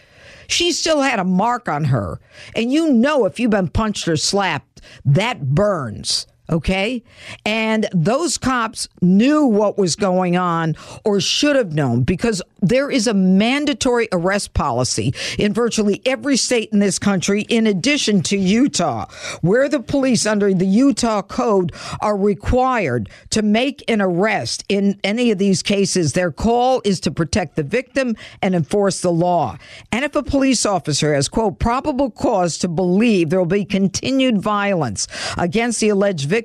She 0.50 0.72
still 0.72 1.00
had 1.00 1.18
a 1.18 1.24
mark 1.24 1.68
on 1.68 1.84
her. 1.84 2.20
And 2.54 2.72
you 2.72 2.92
know, 2.92 3.24
if 3.24 3.38
you've 3.38 3.50
been 3.50 3.68
punched 3.68 4.08
or 4.08 4.16
slapped, 4.16 4.80
that 5.04 5.54
burns 5.54 6.26
okay? 6.50 7.02
And 7.46 7.88
those 7.92 8.38
cops 8.38 8.88
knew 9.00 9.44
what 9.44 9.78
was 9.78 9.96
going 9.96 10.36
on 10.36 10.76
or 11.04 11.20
should 11.20 11.56
have 11.56 11.72
known 11.72 12.02
because 12.02 12.42
there 12.60 12.90
is 12.90 13.06
a 13.06 13.14
mandatory 13.14 14.08
arrest 14.12 14.52
policy 14.54 15.14
in 15.38 15.54
virtually 15.54 16.02
every 16.04 16.36
state 16.36 16.70
in 16.72 16.78
this 16.78 16.98
country, 16.98 17.42
in 17.48 17.66
addition 17.66 18.20
to 18.22 18.36
Utah, 18.36 19.06
where 19.40 19.68
the 19.68 19.80
police 19.80 20.26
under 20.26 20.52
the 20.52 20.66
Utah 20.66 21.22
code 21.22 21.72
are 22.00 22.16
required 22.16 23.08
to 23.30 23.42
make 23.42 23.82
an 23.88 24.00
arrest 24.00 24.64
in 24.68 24.98
any 25.04 25.30
of 25.30 25.38
these 25.38 25.62
cases. 25.62 26.12
Their 26.12 26.30
call 26.30 26.82
is 26.84 27.00
to 27.00 27.10
protect 27.10 27.56
the 27.56 27.62
victim 27.62 28.16
and 28.42 28.54
enforce 28.54 29.00
the 29.00 29.12
law. 29.12 29.56
And 29.92 30.04
if 30.04 30.14
a 30.14 30.22
police 30.22 30.66
officer 30.66 31.14
has, 31.14 31.28
quote, 31.28 31.58
probable 31.58 32.10
cause 32.10 32.58
to 32.58 32.68
believe 32.68 33.30
there 33.30 33.38
will 33.38 33.46
be 33.46 33.64
continued 33.64 34.40
violence 34.40 35.06
against 35.38 35.80
the 35.80 35.88
alleged 35.88 36.28
victim, 36.28 36.39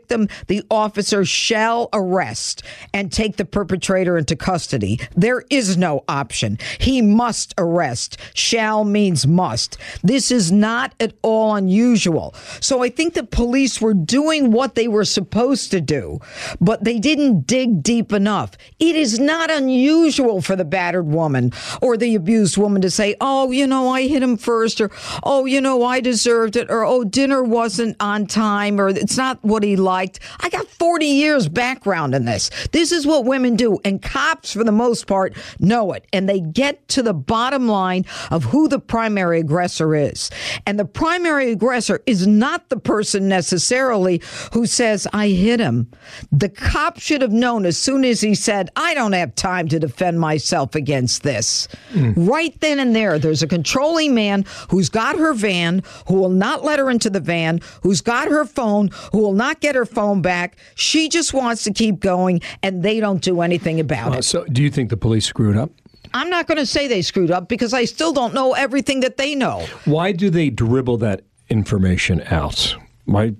the 0.47 0.63
officer 0.69 1.25
shall 1.25 1.89
arrest 1.93 2.63
and 2.93 3.11
take 3.11 3.37
the 3.37 3.45
perpetrator 3.45 4.17
into 4.17 4.35
custody. 4.35 4.99
There 5.15 5.43
is 5.49 5.77
no 5.77 6.03
option. 6.07 6.57
He 6.79 7.01
must 7.01 7.53
arrest. 7.57 8.17
Shall 8.33 8.83
means 8.83 9.27
must. 9.27 9.77
This 10.03 10.31
is 10.31 10.51
not 10.51 10.93
at 10.99 11.13
all 11.21 11.55
unusual. 11.55 12.33
So 12.59 12.83
I 12.83 12.89
think 12.89 13.13
the 13.13 13.23
police 13.23 13.81
were 13.81 13.93
doing 13.93 14.51
what 14.51 14.75
they 14.75 14.87
were 14.87 15.05
supposed 15.05 15.71
to 15.71 15.81
do, 15.81 16.19
but 16.59 16.83
they 16.83 16.99
didn't 16.99 17.47
dig 17.47 17.83
deep 17.83 18.11
enough. 18.13 18.51
It 18.79 18.95
is 18.95 19.19
not 19.19 19.51
unusual 19.51 20.41
for 20.41 20.55
the 20.55 20.65
battered 20.65 21.07
woman 21.07 21.51
or 21.81 21.97
the 21.97 22.15
abused 22.15 22.57
woman 22.57 22.81
to 22.81 22.89
say, 22.89 23.15
oh, 23.21 23.51
you 23.51 23.67
know, 23.67 23.89
I 23.89 24.07
hit 24.07 24.23
him 24.23 24.37
first, 24.37 24.81
or 24.81 24.91
oh, 25.23 25.45
you 25.45 25.61
know, 25.61 25.83
I 25.83 25.99
deserved 25.99 26.55
it, 26.55 26.69
or 26.69 26.85
oh, 26.85 27.03
dinner 27.03 27.43
wasn't 27.43 27.95
on 27.99 28.27
time, 28.27 28.79
or 28.79 28.89
it's 28.89 29.17
not 29.17 29.43
what 29.43 29.63
he 29.63 29.75
liked. 29.85 30.19
I 30.41 30.49
got 30.49 30.67
40 30.67 31.05
years 31.05 31.47
background 31.47 32.13
in 32.13 32.25
this. 32.25 32.49
This 32.71 32.91
is 32.91 33.07
what 33.07 33.23
women 33.23 33.55
do. 33.55 33.79
And 33.85 34.01
cops, 34.01 34.51
for 34.51 34.63
the 34.63 34.71
most 34.71 35.07
part, 35.07 35.33
know 35.59 35.93
it. 35.93 36.05
And 36.11 36.27
they 36.27 36.41
get 36.41 36.85
to 36.89 37.03
the 37.03 37.13
bottom 37.13 37.67
line 37.67 38.05
of 38.31 38.43
who 38.43 38.67
the 38.67 38.79
primary 38.79 39.39
aggressor 39.39 39.95
is. 39.95 40.29
And 40.65 40.77
the 40.77 40.85
primary 40.85 41.51
aggressor 41.51 42.01
is 42.05 42.27
not 42.27 42.69
the 42.69 42.79
person 42.79 43.29
necessarily 43.29 44.21
who 44.51 44.65
says, 44.65 45.07
I 45.13 45.29
hit 45.29 45.59
him. 45.59 45.89
The 46.31 46.49
cop 46.49 46.99
should 46.99 47.21
have 47.21 47.31
known 47.31 47.65
as 47.65 47.77
soon 47.77 48.03
as 48.03 48.21
he 48.21 48.35
said, 48.35 48.69
I 48.75 48.93
don't 48.93 49.13
have 49.13 49.35
time 49.35 49.67
to 49.69 49.79
defend 49.79 50.19
myself 50.19 50.75
against 50.75 51.23
this. 51.23 51.67
Mm. 51.91 52.13
Right 52.17 52.59
then 52.61 52.79
and 52.79 52.95
there, 52.95 53.19
there's 53.19 53.43
a 53.43 53.47
controlling 53.47 54.15
man 54.15 54.45
who's 54.69 54.89
got 54.89 55.17
her 55.17 55.33
van, 55.33 55.83
who 56.07 56.15
will 56.15 56.29
not 56.29 56.63
let 56.63 56.79
her 56.79 56.89
into 56.89 57.09
the 57.09 57.19
van, 57.19 57.61
who's 57.83 58.01
got 58.01 58.27
her 58.27 58.45
phone, 58.45 58.89
who 59.11 59.19
will 59.19 59.33
not 59.33 59.61
get 59.75 59.79
her 59.79 59.85
phone 59.85 60.21
back. 60.21 60.57
She 60.75 61.09
just 61.09 61.33
wants 61.33 61.63
to 61.63 61.73
keep 61.73 61.99
going, 61.99 62.41
and 62.63 62.83
they 62.83 62.99
don't 62.99 63.21
do 63.21 63.41
anything 63.41 63.79
about 63.79 64.13
uh, 64.13 64.17
it. 64.17 64.23
So, 64.23 64.45
do 64.45 64.63
you 64.63 64.69
think 64.69 64.89
the 64.89 64.97
police 64.97 65.25
screwed 65.25 65.57
up? 65.57 65.71
I'm 66.13 66.29
not 66.29 66.47
going 66.47 66.57
to 66.57 66.65
say 66.65 66.87
they 66.87 67.01
screwed 67.01 67.31
up 67.31 67.49
because 67.49 67.73
I 67.73 67.85
still 67.85 68.13
don't 68.13 68.33
know 68.33 68.53
everything 68.53 69.01
that 69.01 69.17
they 69.17 69.35
know. 69.35 69.65
Why 69.83 70.11
do 70.13 70.29
they 70.29 70.49
dribble 70.49 70.97
that 70.97 71.23
information 71.49 72.21
out? 72.27 72.75
Why? 73.05 73.33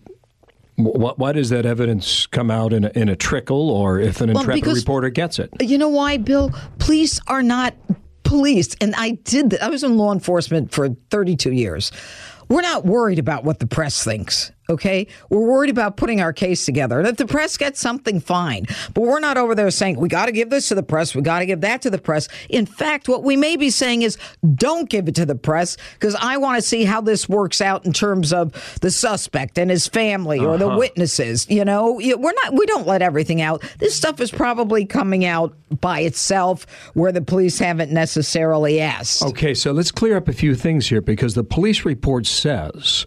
Why 0.78 1.32
does 1.32 1.52
that 1.52 1.66
evidence 1.66 2.26
come 2.26 2.52
out 2.52 2.74
in 2.74 2.84
a, 2.84 2.90
in 2.90 3.08
a 3.08 3.16
trickle, 3.16 3.70
or 3.70 3.98
if 3.98 4.20
an 4.20 4.30
intrepid 4.30 4.48
well, 4.48 4.56
because, 4.56 4.80
reporter 4.80 5.10
gets 5.10 5.40
it? 5.40 5.50
You 5.62 5.78
know 5.78 5.88
why, 5.88 6.18
Bill? 6.18 6.52
Police 6.80 7.22
are 7.28 7.42
not 7.42 7.76
police, 8.24 8.76
and 8.82 8.94
I 8.96 9.12
did. 9.12 9.58
I 9.60 9.70
was 9.70 9.86
in 9.86 9.96
law 9.96 10.12
enforcement 10.12 10.74
for 10.74 10.90
32 11.12 11.54
years. 11.54 11.94
We're 12.50 12.62
not 12.62 12.86
worried 12.86 13.20
about 13.20 13.46
what 13.46 13.60
the 13.60 13.68
press 13.68 14.04
thinks. 14.04 14.52
Okay. 14.70 15.08
We're 15.30 15.46
worried 15.46 15.70
about 15.70 15.96
putting 15.98 16.22
our 16.22 16.34
case 16.34 16.66
together. 16.66 17.00
And 17.00 17.08
if 17.08 17.18
the 17.18 17.28
press 17.28 17.56
gets 17.58 17.80
something, 17.80 18.20
fine. 18.20 18.66
But 18.94 19.02
we're 19.02 19.20
not 19.20 19.38
over 19.38 19.54
there 19.54 19.70
saying, 19.70 20.00
we 20.00 20.10
got 20.10 20.26
to 20.26 20.32
give 20.32 20.50
this 20.50 20.70
to 20.70 20.76
the 20.76 20.84
press. 20.84 21.14
We 21.14 21.22
got 21.22 21.40
to 21.40 21.46
give 21.46 21.62
that 21.62 21.82
to 21.84 21.90
the 21.90 21.98
press. 21.98 22.28
In 22.50 22.66
fact, 22.66 23.08
what 23.08 23.24
we 23.24 23.36
may 23.36 23.58
be 23.58 23.70
saying 23.70 24.02
is, 24.02 24.18
don't 24.56 24.90
give 24.90 25.08
it 25.08 25.16
to 25.16 25.26
the 25.26 25.36
press 25.36 25.78
because 25.94 26.16
I 26.16 26.38
want 26.38 26.58
to 26.58 26.62
see 26.62 26.84
how 26.84 27.02
this 27.02 27.30
works 27.30 27.62
out 27.62 27.86
in 27.86 27.94
terms 27.94 28.34
of 28.34 28.80
the 28.82 28.92
suspect 28.92 29.58
and 29.58 29.70
his 29.70 29.88
family 29.88 30.40
or 30.40 30.56
uh-huh. 30.56 30.58
the 30.58 30.78
witnesses. 30.78 31.48
You 31.50 31.66
know, 31.66 31.94
we're 31.94 32.34
not, 32.44 32.54
we 32.54 32.66
don't 32.66 32.88
let 32.88 33.02
everything 33.02 33.42
out. 33.42 33.64
This 33.80 33.96
stuff 33.96 34.20
is 34.20 34.32
probably 34.32 34.86
coming 34.86 35.26
out 35.26 35.56
by 35.82 36.00
itself 36.02 36.66
where 36.94 37.12
the 37.12 37.22
police 37.22 37.60
haven't 37.60 37.92
necessarily 37.92 38.82
asked. 38.82 39.22
Okay. 39.24 39.54
So 39.54 39.72
let's 39.72 39.92
clear 39.92 40.18
up 40.18 40.28
a 40.28 40.34
few 40.34 40.56
things 40.56 40.88
here 40.88 41.02
because 41.02 41.36
the 41.36 41.44
police 41.44 41.86
report 41.86 42.26
says 42.26 43.06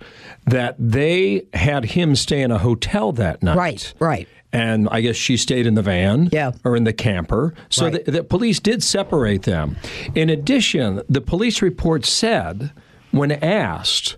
that 0.50 0.76
they 0.78 1.47
had 1.55 1.85
him 1.85 2.17
stay 2.17 2.43
in 2.43 2.50
a 2.50 2.59
hotel 2.59 3.12
that 3.12 3.43
night. 3.43 3.57
Right, 3.57 3.95
right. 3.99 4.28
And 4.50 4.88
I 4.90 5.02
guess 5.02 5.17
she 5.17 5.37
stayed 5.37 5.67
in 5.67 5.75
the 5.75 5.83
van 5.83 6.31
yeah. 6.33 6.52
or 6.64 6.75
in 6.75 6.85
the 6.85 6.93
camper. 6.93 7.55
So 7.69 7.85
right. 7.85 8.05
the, 8.05 8.11
the 8.11 8.25
police 8.25 8.61
did 8.61 8.83
separate 8.83 9.43
them. 9.43 9.76
In 10.14 10.31
addition, 10.31 11.02
the 11.09 11.21
police 11.21 11.61
report 11.61 12.07
said, 12.07 12.73
when 13.11 13.31
asked, 13.33 14.17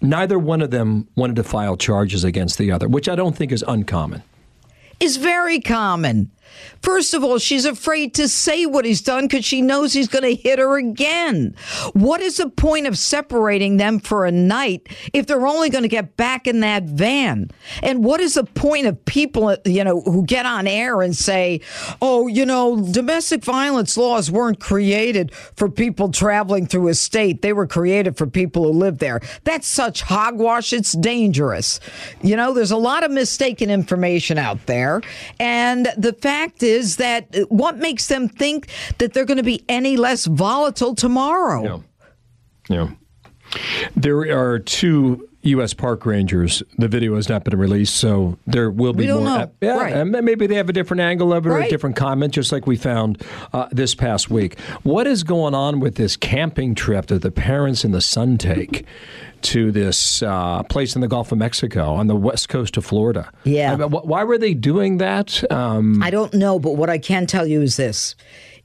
neither 0.00 0.38
one 0.38 0.62
of 0.62 0.70
them 0.70 1.08
wanted 1.14 1.36
to 1.36 1.44
file 1.44 1.76
charges 1.76 2.24
against 2.24 2.56
the 2.56 2.72
other, 2.72 2.88
which 2.88 3.08
I 3.08 3.14
don't 3.14 3.36
think 3.36 3.52
is 3.52 3.64
uncommon. 3.68 4.22
Is 4.98 5.18
very 5.18 5.60
common. 5.60 6.30
First 6.82 7.14
of 7.14 7.24
all, 7.24 7.38
she's 7.38 7.64
afraid 7.64 8.14
to 8.14 8.28
say 8.28 8.64
what 8.64 8.84
he's 8.84 9.00
done 9.00 9.24
because 9.24 9.44
she 9.44 9.60
knows 9.60 9.92
he's 9.92 10.06
going 10.06 10.22
to 10.22 10.40
hit 10.40 10.58
her 10.58 10.76
again. 10.76 11.56
What 11.94 12.20
is 12.20 12.36
the 12.36 12.48
point 12.48 12.86
of 12.86 12.96
separating 12.96 13.76
them 13.76 13.98
for 13.98 14.24
a 14.24 14.30
night 14.30 14.86
if 15.12 15.26
they're 15.26 15.46
only 15.46 15.68
going 15.68 15.82
to 15.82 15.88
get 15.88 16.16
back 16.16 16.46
in 16.46 16.60
that 16.60 16.84
van? 16.84 17.50
And 17.82 18.04
what 18.04 18.20
is 18.20 18.34
the 18.34 18.44
point 18.44 18.86
of 18.86 19.04
people, 19.04 19.56
you 19.64 19.82
know, 19.82 20.00
who 20.02 20.24
get 20.24 20.46
on 20.46 20.68
air 20.68 21.02
and 21.02 21.16
say, 21.16 21.60
oh, 22.00 22.28
you 22.28 22.46
know, 22.46 22.80
domestic 22.92 23.42
violence 23.42 23.96
laws 23.96 24.30
weren't 24.30 24.60
created 24.60 25.34
for 25.34 25.68
people 25.68 26.12
traveling 26.12 26.66
through 26.66 26.86
a 26.88 26.94
state. 26.94 27.42
They 27.42 27.52
were 27.52 27.66
created 27.66 28.16
for 28.16 28.26
people 28.26 28.62
who 28.64 28.70
live 28.70 28.98
there. 28.98 29.20
That's 29.42 29.66
such 29.66 30.02
hogwash. 30.02 30.72
It's 30.72 30.92
dangerous. 30.92 31.80
You 32.22 32.36
know, 32.36 32.52
there's 32.52 32.70
a 32.70 32.76
lot 32.76 33.02
of 33.02 33.10
mistaken 33.10 33.70
information 33.70 34.38
out 34.38 34.66
there. 34.66 35.02
And 35.40 35.86
the 35.96 36.12
fact 36.12 36.35
fact 36.36 36.62
is 36.62 36.96
that 36.96 37.34
what 37.48 37.78
makes 37.78 38.08
them 38.08 38.28
think 38.28 38.68
that 38.98 39.12
they're 39.12 39.24
going 39.24 39.36
to 39.36 39.42
be 39.42 39.64
any 39.68 39.96
less 39.96 40.26
volatile 40.26 40.94
tomorrow? 40.94 41.84
Yeah. 42.68 42.88
Yeah. 42.88 42.90
There 43.94 44.20
are 44.36 44.58
two 44.58 45.28
U.S. 45.42 45.72
Park 45.72 46.04
Rangers. 46.04 46.62
The 46.78 46.88
video 46.88 47.14
has 47.14 47.28
not 47.28 47.44
been 47.44 47.56
released, 47.56 47.96
so 47.96 48.36
there 48.46 48.70
will 48.70 48.92
be 48.92 49.06
more. 49.06 49.20
Know. 49.20 49.52
yeah, 49.60 49.76
right. 49.76 49.92
and 49.92 50.10
maybe 50.10 50.46
they 50.48 50.56
have 50.56 50.68
a 50.68 50.72
different 50.72 51.00
angle 51.00 51.32
of 51.32 51.46
it 51.46 51.50
or 51.50 51.60
a 51.60 51.68
different 51.68 51.94
comment, 51.94 52.34
just 52.34 52.50
like 52.50 52.66
we 52.66 52.76
found 52.76 53.22
uh, 53.52 53.68
this 53.70 53.94
past 53.94 54.28
week. 54.28 54.58
What 54.82 55.06
is 55.06 55.22
going 55.22 55.54
on 55.54 55.78
with 55.78 55.94
this 55.94 56.16
camping 56.16 56.74
trip 56.74 57.06
that 57.06 57.22
the 57.22 57.30
parents 57.30 57.84
and 57.84 57.94
the 57.94 58.00
son 58.00 58.36
take? 58.36 58.84
To 59.42 59.70
this 59.70 60.22
uh, 60.22 60.64
place 60.64 60.96
in 60.96 61.00
the 61.00 61.08
Gulf 61.08 61.30
of 61.30 61.38
Mexico 61.38 61.94
on 61.94 62.08
the 62.08 62.16
west 62.16 62.48
coast 62.48 62.76
of 62.76 62.84
Florida. 62.84 63.30
Yeah. 63.44 63.72
I 63.72 63.76
mean, 63.76 63.90
why 63.90 64.24
were 64.24 64.38
they 64.38 64.54
doing 64.54 64.98
that? 64.98 65.44
Um, 65.52 66.02
I 66.02 66.10
don't 66.10 66.34
know, 66.34 66.58
but 66.58 66.72
what 66.72 66.90
I 66.90 66.98
can 66.98 67.26
tell 67.26 67.46
you 67.46 67.62
is 67.62 67.76
this. 67.76 68.16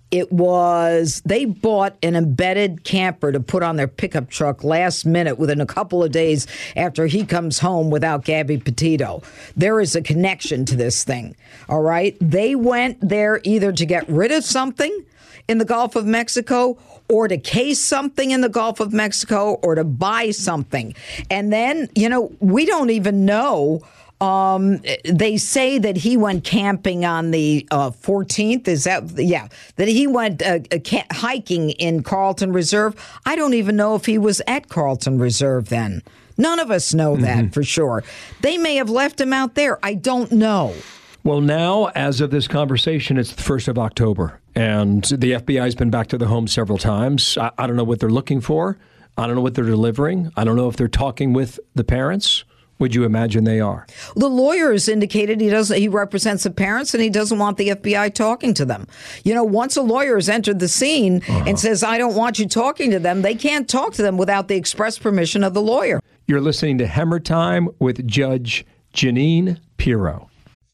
It 0.09 0.31
was, 0.31 1.21
they 1.23 1.45
bought 1.45 1.95
an 2.03 2.15
embedded 2.15 2.83
camper 2.83 3.31
to 3.31 3.39
put 3.39 3.63
on 3.63 3.77
their 3.77 3.87
pickup 3.87 4.29
truck 4.29 4.63
last 4.63 5.05
minute 5.05 5.37
within 5.39 5.61
a 5.61 5.65
couple 5.65 6.03
of 6.03 6.11
days 6.11 6.47
after 6.75 7.05
he 7.05 7.25
comes 7.25 7.59
home 7.59 7.89
without 7.89 8.25
Gabby 8.25 8.57
Petito. 8.57 9.21
There 9.55 9.79
is 9.79 9.95
a 9.95 10.01
connection 10.01 10.65
to 10.65 10.75
this 10.75 11.03
thing, 11.05 11.35
all 11.69 11.81
right? 11.81 12.17
They 12.19 12.55
went 12.55 12.97
there 13.07 13.39
either 13.45 13.71
to 13.71 13.85
get 13.85 14.09
rid 14.09 14.31
of 14.31 14.43
something 14.43 15.05
in 15.47 15.57
the 15.57 15.65
Gulf 15.65 15.95
of 15.95 16.05
Mexico 16.05 16.77
or 17.09 17.27
to 17.27 17.37
case 17.37 17.79
something 17.79 18.31
in 18.31 18.41
the 18.41 18.49
Gulf 18.49 18.79
of 18.79 18.93
Mexico 18.93 19.53
or 19.63 19.75
to 19.75 19.83
buy 19.83 20.31
something. 20.31 20.95
And 21.29 21.51
then, 21.51 21.89
you 21.95 22.09
know, 22.09 22.31
we 22.39 22.65
don't 22.65 22.89
even 22.89 23.25
know. 23.25 23.81
Um, 24.21 24.81
they 25.03 25.37
say 25.37 25.79
that 25.79 25.97
he 25.97 26.15
went 26.15 26.43
camping 26.43 27.05
on 27.05 27.31
the 27.31 27.67
uh, 27.71 27.89
14th. 27.89 28.67
Is 28.67 28.83
that, 28.83 29.03
yeah, 29.17 29.47
that 29.77 29.87
he 29.87 30.05
went 30.05 30.43
uh, 30.43 30.59
uh, 30.71 31.01
hiking 31.11 31.71
in 31.71 32.03
Carlton 32.03 32.53
Reserve. 32.53 32.95
I 33.25 33.35
don't 33.35 33.55
even 33.55 33.75
know 33.75 33.95
if 33.95 34.05
he 34.05 34.17
was 34.17 34.41
at 34.45 34.69
Carlton 34.69 35.17
Reserve 35.17 35.69
then. 35.69 36.03
None 36.37 36.59
of 36.59 36.71
us 36.71 36.93
know 36.93 37.17
that 37.17 37.37
mm-hmm. 37.37 37.49
for 37.49 37.63
sure. 37.63 38.03
They 38.41 38.57
may 38.57 38.75
have 38.75 38.89
left 38.89 39.19
him 39.19 39.33
out 39.33 39.55
there. 39.55 39.83
I 39.83 39.95
don't 39.95 40.31
know. 40.31 40.75
Well, 41.23 41.41
now, 41.41 41.87
as 41.93 42.19
of 42.19 42.31
this 42.31 42.47
conversation, 42.47 43.17
it's 43.17 43.31
the 43.31 43.43
1st 43.43 43.67
of 43.67 43.77
October, 43.77 44.39
and 44.55 45.03
the 45.03 45.33
FBI 45.33 45.61
has 45.61 45.75
been 45.75 45.91
back 45.91 46.07
to 46.07 46.17
the 46.17 46.25
home 46.25 46.47
several 46.47 46.79
times. 46.79 47.37
I, 47.37 47.51
I, 47.59 47.67
don't 47.67 47.75
know 47.75 47.83
what 47.83 47.99
they're 47.99 48.09
looking 48.09 48.41
for. 48.41 48.79
I 49.17 49.27
don't 49.27 49.35
know 49.35 49.41
what 49.41 49.53
they're 49.53 49.63
delivering. 49.63 50.31
I 50.35 50.43
don't 50.43 50.55
know 50.55 50.67
if 50.67 50.77
they're 50.77 50.87
talking 50.87 51.31
with 51.33 51.59
the 51.75 51.83
parents. 51.83 52.43
Would 52.79 52.95
you 52.95 53.03
imagine 53.03 53.43
they 53.43 53.59
are? 53.59 53.85
The 54.15 54.27
lawyer 54.27 54.71
has 54.71 54.89
indicated 54.89 55.39
he 55.39 55.51
doesn't. 55.51 55.77
He 55.77 55.87
represents 55.87 56.41
the 56.41 56.49
parents, 56.49 56.95
and 56.95 57.03
he 57.03 57.11
doesn't 57.11 57.37
want 57.37 57.57
the 57.57 57.69
FBI 57.69 58.15
talking 58.15 58.55
to 58.55 58.65
them. 58.65 58.87
You 59.23 59.35
know, 59.35 59.43
once 59.43 59.77
a 59.77 59.83
lawyer 59.83 60.15
has 60.15 60.27
entered 60.27 60.57
the 60.57 60.67
scene 60.67 61.17
uh-huh. 61.17 61.43
and 61.45 61.59
says, 61.59 61.83
"I 61.83 61.99
don't 61.99 62.15
want 62.15 62.39
you 62.39 62.47
talking 62.47 62.89
to 62.89 62.97
them," 62.97 63.21
they 63.21 63.35
can't 63.35 63.69
talk 63.69 63.93
to 63.93 64.01
them 64.01 64.17
without 64.17 64.47
the 64.47 64.55
express 64.55 64.97
permission 64.97 65.43
of 65.43 65.53
the 65.53 65.61
lawyer. 65.61 65.99
You're 66.25 66.41
listening 66.41 66.79
to 66.79 66.87
Hemmer 66.87 67.23
Time 67.23 67.69
with 67.77 68.07
Judge 68.07 68.65
Jeanine 68.95 69.59
Pirro. 69.77 70.30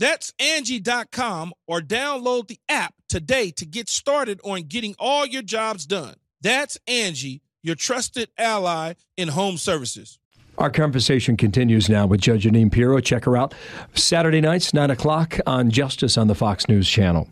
That's 0.00 0.32
Angie.com 0.40 1.52
or 1.68 1.80
download 1.80 2.48
the 2.48 2.58
app 2.70 2.94
today 3.08 3.50
to 3.52 3.66
get 3.66 3.90
started 3.90 4.40
on 4.42 4.62
getting 4.62 4.96
all 4.98 5.26
your 5.26 5.42
jobs 5.42 5.84
done. 5.84 6.14
That's 6.40 6.78
Angie, 6.88 7.42
your 7.62 7.74
trusted 7.74 8.30
ally 8.38 8.94
in 9.18 9.28
home 9.28 9.58
services. 9.58 10.18
Our 10.56 10.70
conversation 10.70 11.36
continues 11.36 11.88
now 11.88 12.06
with 12.06 12.20
Judge 12.20 12.44
Jeanine 12.44 12.72
Pirro. 12.72 13.00
Check 13.00 13.24
her 13.26 13.36
out 13.36 13.54
Saturday 13.94 14.40
nights, 14.40 14.72
9 14.74 14.90
o'clock 14.90 15.38
on 15.46 15.70
Justice 15.70 16.16
on 16.18 16.28
the 16.28 16.34
Fox 16.34 16.66
News 16.66 16.88
Channel. 16.88 17.28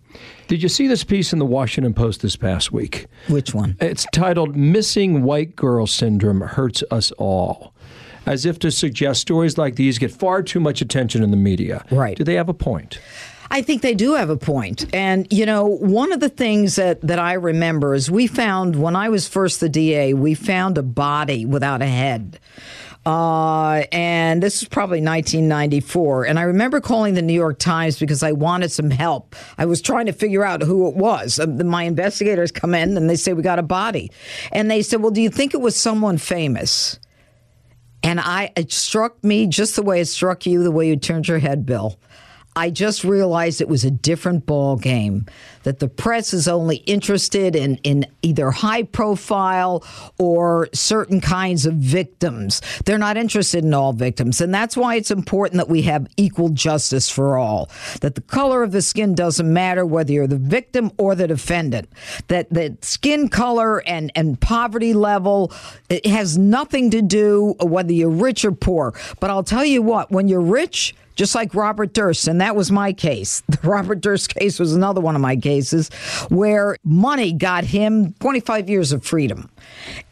Did 0.46 0.62
you 0.62 0.68
see 0.68 0.86
this 0.86 1.04
piece 1.04 1.32
in 1.32 1.38
the 1.38 1.46
Washington 1.46 1.94
Post 1.94 2.20
this 2.20 2.36
past 2.36 2.70
week? 2.70 3.06
Which 3.28 3.54
one? 3.54 3.76
It's 3.80 4.06
titled 4.12 4.56
Missing 4.56 5.22
White 5.22 5.56
Girl 5.56 5.86
Syndrome 5.86 6.42
Hurts 6.42 6.82
Us 6.90 7.12
All 7.12 7.74
as 8.28 8.44
if 8.44 8.58
to 8.60 8.70
suggest 8.70 9.22
stories 9.22 9.56
like 9.56 9.76
these 9.76 9.98
get 9.98 10.12
far 10.12 10.42
too 10.42 10.60
much 10.60 10.80
attention 10.82 11.22
in 11.22 11.30
the 11.30 11.36
media. 11.36 11.84
Right. 11.90 12.16
Do 12.16 12.24
they 12.24 12.34
have 12.34 12.48
a 12.48 12.54
point? 12.54 13.00
I 13.50 13.62
think 13.62 13.80
they 13.80 13.94
do 13.94 14.12
have 14.14 14.28
a 14.28 14.36
point. 14.36 14.94
And, 14.94 15.26
you 15.32 15.46
know, 15.46 15.64
one 15.64 16.12
of 16.12 16.20
the 16.20 16.28
things 16.28 16.76
that, 16.76 17.00
that 17.00 17.18
I 17.18 17.32
remember 17.32 17.94
is 17.94 18.10
we 18.10 18.26
found, 18.26 18.76
when 18.76 18.94
I 18.94 19.08
was 19.08 19.26
first 19.26 19.60
the 19.60 19.70
DA, 19.70 20.12
we 20.12 20.34
found 20.34 20.76
a 20.76 20.82
body 20.82 21.46
without 21.46 21.80
a 21.80 21.86
head. 21.86 22.38
Uh, 23.06 23.84
and 23.90 24.42
this 24.42 24.60
was 24.60 24.68
probably 24.68 25.00
1994. 25.00 26.26
And 26.26 26.38
I 26.38 26.42
remember 26.42 26.78
calling 26.78 27.14
the 27.14 27.22
New 27.22 27.32
York 27.32 27.58
Times 27.58 27.98
because 27.98 28.22
I 28.22 28.32
wanted 28.32 28.70
some 28.70 28.90
help. 28.90 29.34
I 29.56 29.64
was 29.64 29.80
trying 29.80 30.04
to 30.06 30.12
figure 30.12 30.44
out 30.44 30.60
who 30.60 30.86
it 30.86 30.94
was. 30.94 31.40
My 31.46 31.84
investigators 31.84 32.52
come 32.52 32.74
in 32.74 32.98
and 32.98 33.08
they 33.08 33.16
say, 33.16 33.32
We 33.32 33.42
got 33.42 33.58
a 33.58 33.62
body. 33.62 34.12
And 34.52 34.70
they 34.70 34.82
said, 34.82 35.00
Well, 35.00 35.12
do 35.12 35.22
you 35.22 35.30
think 35.30 35.54
it 35.54 35.62
was 35.62 35.74
someone 35.74 36.18
famous? 36.18 36.98
And 38.08 38.20
I 38.20 38.50
it 38.56 38.72
struck 38.72 39.22
me 39.22 39.46
just 39.46 39.76
the 39.76 39.82
way 39.82 40.00
it 40.00 40.06
struck 40.06 40.46
you, 40.46 40.62
the 40.62 40.70
way 40.70 40.88
you 40.88 40.96
turned 40.96 41.28
your 41.28 41.40
head, 41.40 41.66
Bill. 41.66 41.98
I 42.58 42.70
just 42.70 43.04
realized 43.04 43.60
it 43.60 43.68
was 43.68 43.84
a 43.84 43.90
different 43.90 44.44
ball 44.44 44.76
game. 44.76 45.26
That 45.62 45.78
the 45.78 45.88
press 45.88 46.34
is 46.34 46.48
only 46.48 46.76
interested 46.78 47.54
in, 47.54 47.76
in 47.84 48.06
either 48.22 48.50
high 48.50 48.82
profile 48.82 49.84
or 50.18 50.68
certain 50.72 51.20
kinds 51.20 51.66
of 51.66 51.74
victims. 51.74 52.60
They're 52.84 52.98
not 52.98 53.16
interested 53.16 53.64
in 53.64 53.74
all 53.74 53.92
victims. 53.92 54.40
And 54.40 54.52
that's 54.52 54.76
why 54.76 54.96
it's 54.96 55.12
important 55.12 55.58
that 55.58 55.68
we 55.68 55.82
have 55.82 56.08
equal 56.16 56.48
justice 56.48 57.08
for 57.08 57.36
all. 57.36 57.70
That 58.00 58.16
the 58.16 58.22
color 58.22 58.64
of 58.64 58.72
the 58.72 58.82
skin 58.82 59.14
doesn't 59.14 59.52
matter 59.52 59.86
whether 59.86 60.12
you're 60.12 60.26
the 60.26 60.36
victim 60.36 60.90
or 60.98 61.14
the 61.14 61.28
defendant. 61.28 61.88
That 62.26 62.50
that 62.50 62.84
skin 62.84 63.28
color 63.28 63.86
and, 63.86 64.10
and 64.16 64.40
poverty 64.40 64.94
level 64.94 65.52
it 65.88 66.06
has 66.06 66.36
nothing 66.36 66.90
to 66.90 67.02
do 67.02 67.54
whether 67.60 67.92
you're 67.92 68.10
rich 68.10 68.44
or 68.44 68.52
poor. 68.52 68.94
But 69.20 69.30
I'll 69.30 69.44
tell 69.44 69.64
you 69.64 69.80
what, 69.82 70.10
when 70.10 70.26
you're 70.26 70.40
rich, 70.40 70.94
just 71.18 71.34
like 71.34 71.52
Robert 71.52 71.92
Durst, 71.92 72.28
and 72.28 72.40
that 72.40 72.54
was 72.54 72.70
my 72.70 72.92
case. 72.94 73.42
The 73.58 73.68
Robert 73.68 74.00
Durst 74.00 74.32
case 74.32 74.60
was 74.60 74.72
another 74.72 75.00
one 75.00 75.16
of 75.16 75.20
my 75.20 75.34
cases 75.34 75.88
where 76.28 76.76
money 76.84 77.32
got 77.32 77.64
him 77.64 78.12
25 78.20 78.68
years 78.68 78.92
of 78.92 79.04
freedom. 79.04 79.50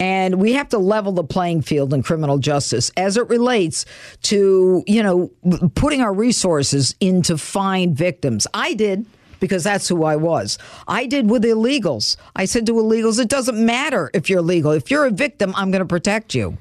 And 0.00 0.40
we 0.40 0.54
have 0.54 0.68
to 0.70 0.78
level 0.78 1.12
the 1.12 1.22
playing 1.22 1.62
field 1.62 1.94
in 1.94 2.02
criminal 2.02 2.38
justice 2.38 2.90
as 2.96 3.16
it 3.16 3.28
relates 3.28 3.84
to, 4.22 4.82
you 4.88 5.00
know, 5.00 5.30
putting 5.76 6.00
our 6.00 6.12
resources 6.12 6.96
into 6.98 7.38
find 7.38 7.96
victims. 7.96 8.48
I 8.52 8.74
did 8.74 9.06
because 9.38 9.62
that's 9.62 9.86
who 9.86 10.02
I 10.02 10.16
was. 10.16 10.58
I 10.88 11.06
did 11.06 11.30
with 11.30 11.44
illegals. 11.44 12.16
I 12.34 12.46
said 12.46 12.66
to 12.66 12.72
illegals, 12.72 13.20
it 13.20 13.28
doesn't 13.28 13.64
matter 13.64 14.10
if 14.12 14.28
you're 14.28 14.42
legal. 14.42 14.72
If 14.72 14.90
you're 14.90 15.06
a 15.06 15.12
victim, 15.12 15.54
I'm 15.56 15.70
going 15.70 15.82
to 15.82 15.86
protect 15.86 16.34
you. 16.34 16.58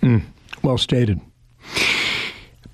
Mm, 0.00 0.22
well 0.62 0.78
stated. 0.78 1.20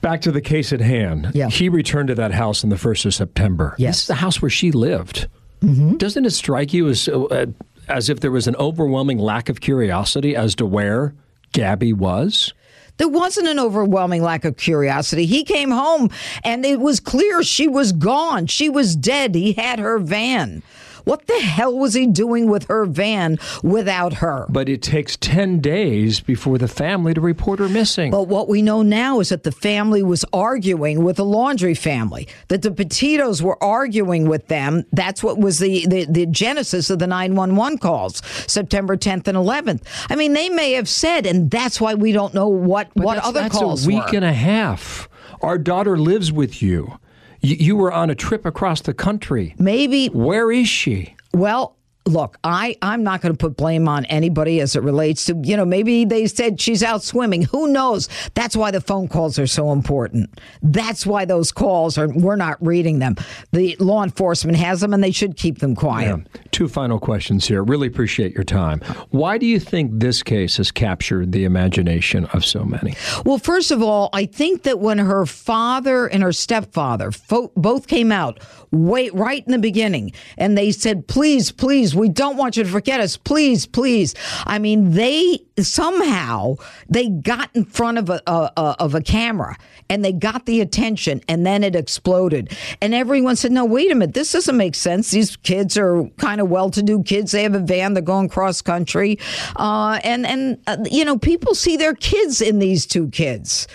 Back 0.00 0.20
to 0.22 0.32
the 0.32 0.40
case 0.40 0.72
at 0.72 0.80
hand. 0.80 1.32
Yeah. 1.34 1.48
He 1.48 1.68
returned 1.68 2.08
to 2.08 2.14
that 2.16 2.32
house 2.32 2.62
on 2.62 2.70
the 2.70 2.76
1st 2.76 3.06
of 3.06 3.14
September. 3.14 3.74
Yes. 3.78 3.96
This 3.96 4.00
is 4.02 4.06
the 4.08 4.14
house 4.14 4.40
where 4.40 4.50
she 4.50 4.70
lived. 4.70 5.26
Mm-hmm. 5.60 5.96
Doesn't 5.96 6.24
it 6.24 6.30
strike 6.30 6.72
you 6.72 6.88
as 6.88 7.08
uh, 7.08 7.46
as 7.88 8.08
if 8.08 8.20
there 8.20 8.30
was 8.30 8.46
an 8.46 8.54
overwhelming 8.56 9.18
lack 9.18 9.48
of 9.48 9.60
curiosity 9.60 10.36
as 10.36 10.54
to 10.56 10.66
where 10.66 11.14
Gabby 11.52 11.92
was? 11.92 12.52
There 12.98 13.08
wasn't 13.08 13.48
an 13.48 13.58
overwhelming 13.58 14.22
lack 14.22 14.44
of 14.44 14.56
curiosity. 14.56 15.24
He 15.24 15.44
came 15.44 15.70
home 15.70 16.10
and 16.44 16.64
it 16.64 16.80
was 16.80 17.00
clear 17.00 17.42
she 17.42 17.68
was 17.68 17.92
gone. 17.92 18.46
She 18.46 18.68
was 18.68 18.96
dead. 18.96 19.34
He 19.34 19.52
had 19.52 19.78
her 19.78 19.98
van. 19.98 20.62
What 21.08 21.26
the 21.26 21.40
hell 21.40 21.74
was 21.74 21.94
he 21.94 22.06
doing 22.06 22.50
with 22.50 22.66
her 22.68 22.84
van 22.84 23.38
without 23.62 24.12
her? 24.14 24.44
But 24.50 24.68
it 24.68 24.82
takes 24.82 25.16
10 25.16 25.60
days 25.60 26.20
before 26.20 26.58
the 26.58 26.68
family 26.68 27.14
to 27.14 27.20
report 27.22 27.60
her 27.60 27.68
missing. 27.70 28.10
But 28.10 28.28
what 28.28 28.46
we 28.46 28.60
know 28.60 28.82
now 28.82 29.18
is 29.20 29.30
that 29.30 29.42
the 29.42 29.50
family 29.50 30.02
was 30.02 30.26
arguing 30.34 31.02
with 31.02 31.16
the 31.16 31.24
Laundrie 31.24 31.78
family, 31.78 32.28
that 32.48 32.60
the 32.60 32.70
Petitos 32.70 33.40
were 33.40 33.56
arguing 33.64 34.28
with 34.28 34.48
them. 34.48 34.84
That's 34.92 35.22
what 35.22 35.38
was 35.38 35.60
the, 35.60 35.86
the, 35.86 36.04
the 36.04 36.26
genesis 36.26 36.90
of 36.90 36.98
the 36.98 37.06
911 37.06 37.78
calls, 37.78 38.20
September 38.46 38.94
10th 38.94 39.28
and 39.28 39.38
11th. 39.38 39.80
I 40.10 40.14
mean, 40.14 40.34
they 40.34 40.50
may 40.50 40.72
have 40.72 40.90
said, 40.90 41.24
and 41.24 41.50
that's 41.50 41.80
why 41.80 41.94
we 41.94 42.12
don't 42.12 42.34
know 42.34 42.48
what, 42.48 42.90
but 42.94 43.06
what 43.06 43.14
that's, 43.14 43.26
other 43.26 43.40
that's 43.40 43.56
calls 43.56 43.86
a 43.86 43.88
week 43.88 44.10
were. 44.10 44.16
and 44.16 44.26
a 44.26 44.34
half. 44.34 45.08
Our 45.40 45.56
daughter 45.56 45.96
lives 45.96 46.30
with 46.30 46.60
you. 46.60 46.98
You, 47.40 47.76
were 47.76 47.92
on 47.92 48.10
a 48.10 48.14
trip 48.14 48.44
across 48.44 48.80
the 48.80 48.94
country. 48.94 49.54
Maybe. 49.58 50.08
Where 50.08 50.50
is 50.50 50.68
she? 50.68 51.14
Well, 51.32 51.77
look, 52.06 52.38
I, 52.42 52.76
I'm 52.80 53.02
not 53.02 53.20
going 53.20 53.34
to 53.34 53.38
put 53.38 53.56
blame 53.56 53.86
on 53.86 54.06
anybody 54.06 54.60
as 54.60 54.74
it 54.74 54.82
relates 54.82 55.26
to, 55.26 55.36
you 55.44 55.56
know, 55.56 55.64
maybe 55.64 56.04
they 56.06 56.26
said 56.26 56.60
she's 56.60 56.82
out 56.82 57.02
swimming. 57.02 57.42
Who 57.42 57.68
knows? 57.68 58.08
That's 58.34 58.56
why 58.56 58.70
the 58.70 58.80
phone 58.80 59.08
calls 59.08 59.38
are 59.38 59.46
so 59.46 59.72
important. 59.72 60.30
That's 60.62 61.04
why 61.04 61.26
those 61.26 61.52
calls 61.52 61.98
are, 61.98 62.08
we're 62.08 62.36
not 62.36 62.56
reading 62.64 62.98
them. 62.98 63.16
The 63.52 63.76
law 63.78 64.02
enforcement 64.02 64.56
has 64.56 64.80
them 64.80 64.94
and 64.94 65.04
they 65.04 65.10
should 65.10 65.36
keep 65.36 65.58
them 65.58 65.74
quiet. 65.74 66.18
Yeah. 66.18 66.40
Two 66.50 66.68
final 66.68 66.98
questions 66.98 67.46
here. 67.46 67.62
Really 67.62 67.88
appreciate 67.88 68.34
your 68.34 68.44
time. 68.44 68.80
Why 69.10 69.36
do 69.36 69.44
you 69.44 69.60
think 69.60 69.90
this 69.94 70.22
case 70.22 70.56
has 70.56 70.70
captured 70.70 71.32
the 71.32 71.44
imagination 71.44 72.24
of 72.26 72.44
so 72.44 72.64
many? 72.64 72.96
Well, 73.26 73.38
first 73.38 73.70
of 73.70 73.82
all, 73.82 74.08
I 74.14 74.24
think 74.24 74.62
that 74.62 74.78
when 74.78 74.98
her 74.98 75.26
father 75.26 76.06
and 76.06 76.22
her 76.22 76.32
stepfather 76.32 77.12
fo- 77.12 77.52
both 77.54 77.86
came 77.86 78.10
out, 78.10 78.40
wait, 78.70 79.12
right 79.14 79.44
in 79.44 79.52
the 79.52 79.58
beginning, 79.58 80.12
and 80.38 80.56
they 80.56 80.72
said, 80.72 81.06
please, 81.06 81.52
please, 81.52 81.94
we 81.98 82.08
don't 82.08 82.36
want 82.36 82.56
you 82.56 82.64
to 82.64 82.70
forget 82.70 83.00
us. 83.00 83.16
Please, 83.16 83.66
please. 83.66 84.14
I 84.46 84.58
mean, 84.58 84.92
they 84.92 85.40
somehow 85.58 86.56
they 86.88 87.08
got 87.08 87.50
in 87.54 87.64
front 87.64 87.98
of 87.98 88.10
a, 88.10 88.22
a, 88.26 88.52
a, 88.56 88.76
of 88.78 88.94
a 88.94 89.02
camera 89.02 89.56
and 89.90 90.04
they 90.04 90.12
got 90.12 90.46
the 90.46 90.60
attention 90.60 91.20
and 91.28 91.44
then 91.46 91.64
it 91.64 91.74
exploded. 91.74 92.56
And 92.80 92.94
everyone 92.94 93.36
said, 93.36 93.52
no, 93.52 93.64
wait 93.64 93.90
a 93.90 93.94
minute. 93.94 94.14
This 94.14 94.32
doesn't 94.32 94.56
make 94.56 94.74
sense. 94.74 95.10
These 95.10 95.36
kids 95.36 95.76
are 95.76 96.04
kind 96.18 96.40
of 96.40 96.48
well-to-do 96.50 97.02
kids. 97.02 97.32
They 97.32 97.42
have 97.42 97.54
a 97.54 97.60
van. 97.60 97.94
They're 97.94 98.02
going 98.02 98.28
cross 98.28 98.60
country. 98.60 99.18
Uh, 99.56 99.98
and, 100.04 100.26
and 100.26 100.58
uh, 100.66 100.76
you 100.90 101.04
know, 101.04 101.18
people 101.18 101.54
see 101.54 101.76
their 101.76 101.94
kids 101.94 102.40
in 102.40 102.58
these 102.58 102.86
two 102.86 103.08
kids. 103.08 103.66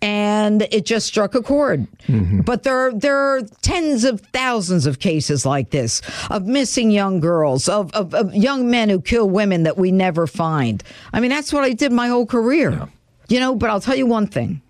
And 0.00 0.62
it 0.70 0.84
just 0.84 1.06
struck 1.06 1.34
a 1.34 1.42
chord. 1.42 1.86
Mm-hmm. 2.06 2.42
But 2.42 2.62
there, 2.62 2.92
there 2.92 3.16
are 3.16 3.42
tens 3.62 4.04
of 4.04 4.20
thousands 4.32 4.86
of 4.86 4.98
cases 4.98 5.46
like 5.46 5.70
this 5.70 6.02
of 6.30 6.46
missing 6.46 6.90
young 6.90 7.20
girls, 7.20 7.61
of, 7.68 7.92
of, 7.92 8.14
of 8.14 8.34
young 8.34 8.70
men 8.70 8.88
who 8.88 9.00
kill 9.00 9.28
women 9.28 9.62
that 9.64 9.76
we 9.76 9.92
never 9.92 10.26
find. 10.26 10.82
I 11.12 11.20
mean, 11.20 11.30
that's 11.30 11.52
what 11.52 11.64
I 11.64 11.72
did 11.72 11.92
my 11.92 12.08
whole 12.08 12.26
career. 12.26 12.70
Yeah. 12.70 12.86
You 13.28 13.40
know, 13.40 13.54
but 13.54 13.70
I'll 13.70 13.80
tell 13.80 13.96
you 13.96 14.06
one 14.06 14.26
thing. 14.26 14.60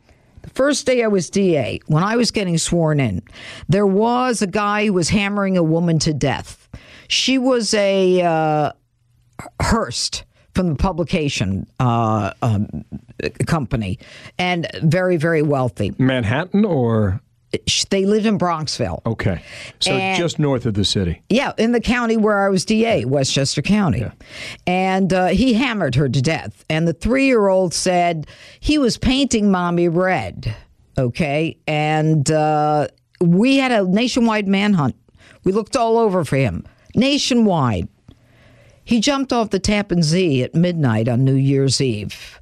The 0.43 0.51
first 0.51 0.87
day 0.87 1.03
I 1.03 1.07
was 1.07 1.31
DA, 1.31 1.81
when 1.87 2.03
I 2.03 2.17
was 2.17 2.31
getting 2.31 2.59
sworn 2.59 3.01
in, 3.01 3.23
there 3.69 3.87
was 3.87 4.43
a 4.43 4.47
guy 4.47 4.87
who 4.87 4.93
was 4.93 5.09
hammering 5.09 5.57
a 5.57 5.63
woman 5.63 5.99
to 6.01 6.13
death. 6.13 6.69
She 7.09 7.39
was 7.39 7.75
a 7.75 8.23
uh, 8.23 8.73
Hearst 9.61 10.25
from 10.55 10.69
the 10.69 10.75
publication 10.75 11.67
uh, 11.81 12.33
um, 12.43 12.85
company 13.47 13.99
and 14.39 14.69
very, 14.83 15.17
very 15.17 15.43
wealthy. 15.43 15.95
Manhattan 15.99 16.65
or 16.65 17.21
they 17.91 18.07
lived 18.07 18.27
in 18.27 18.39
Bronxville. 18.39 19.03
Okay. 19.05 19.43
So 19.81 19.93
and, 19.93 20.19
just 20.19 20.39
north 20.39 20.67
of 20.67 20.75
the 20.75 20.85
city. 20.85 21.23
Yeah, 21.29 21.53
in 21.59 21.73
the 21.73 21.81
county 21.81 22.17
where 22.17 22.45
I 22.45 22.49
was 22.49 22.65
DA, 22.65 23.05
Westchester 23.05 23.63
County. 23.63 24.01
Yeah. 24.01 24.13
And 24.67 25.13
uh, 25.13 25.29
he 25.29 25.55
hammered 25.55 25.95
her 25.97 26.09
to 26.09 26.23
death. 26.23 26.65
And 26.71 26.89
the 26.89 26.93
three 26.93 27.27
year 27.27 27.49
old 27.49 27.75
said 27.75 28.27
he 28.61 28.79
was 28.79 28.97
painting 28.97 29.51
mommy 29.51 29.89
red. 29.89 30.55
Okay. 30.97 31.59
And 31.67 32.31
uh, 32.31 32.89
we 33.21 33.59
had 33.59 33.73
a 33.73 33.85
nationwide 33.85 34.49
manhunt. 34.49 34.97
We 35.45 35.53
looked 35.53 35.77
all 35.77 35.99
over 35.99 36.25
for 36.25 36.37
him, 36.37 36.65
nationwide. 36.95 37.89
He 38.85 39.01
jumped 39.01 39.33
off 39.33 39.51
the 39.51 39.59
Tappan 39.59 40.03
Zee 40.03 40.43
at 40.43 40.55
midnight 40.55 41.09
on 41.09 41.25
New 41.25 41.35
Year's 41.35 41.81
Eve. 41.81 42.41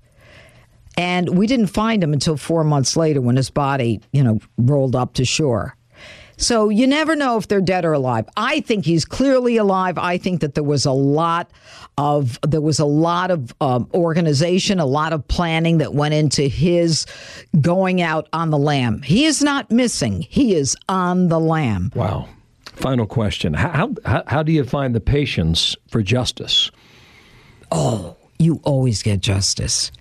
And 1.01 1.39
we 1.39 1.47
didn't 1.47 1.69
find 1.69 2.05
him 2.05 2.13
until 2.13 2.37
four 2.37 2.63
months 2.63 2.95
later 2.95 3.23
when 3.23 3.37
his 3.37 3.49
body, 3.49 4.03
you 4.13 4.23
know, 4.23 4.39
rolled 4.59 4.95
up 4.95 5.15
to 5.15 5.25
shore. 5.25 5.75
So 6.37 6.69
you 6.69 6.87
never 6.87 7.17
know 7.17 7.39
if 7.39 7.49
they're 7.49 7.63
dead 7.63 7.87
or 7.87 7.95
alive. 7.95 8.29
I 8.37 8.61
think 8.61 8.85
he's 8.85 9.07
clearly 9.07 9.57
alive. 9.57 9.97
I 9.97 10.19
think 10.19 10.43
that 10.43 10.55
there 10.55 10.63
was 10.63 10.85
a 10.85 10.93
lot 10.93 11.51
of 11.97 12.39
there 12.47 12.61
was 12.61 12.79
a 12.79 12.85
lot 12.85 13.31
of 13.31 13.55
um, 13.63 13.89
organization, 13.95 14.79
a 14.79 14.85
lot 14.85 15.15
of 15.15 15.27
planning 15.27 15.79
that 15.79 15.95
went 15.95 16.13
into 16.13 16.43
his 16.43 17.07
going 17.63 18.03
out 18.03 18.29
on 18.35 18.51
the 18.51 18.59
lam. 18.59 19.01
He 19.01 19.25
is 19.25 19.43
not 19.43 19.71
missing. 19.71 20.27
He 20.29 20.55
is 20.55 20.77
on 20.87 21.29
the 21.29 21.41
lam. 21.41 21.93
Wow. 21.95 22.29
Final 22.75 23.07
question: 23.07 23.55
How 23.55 23.95
how, 24.05 24.23
how 24.27 24.43
do 24.43 24.53
you 24.53 24.65
find 24.65 24.95
the 24.95 25.01
patience 25.01 25.77
for 25.89 26.03
justice? 26.03 26.71
Oh, 27.73 28.17
you 28.39 28.61
always 28.65 29.03
get 29.03 29.21
justice 29.21 29.93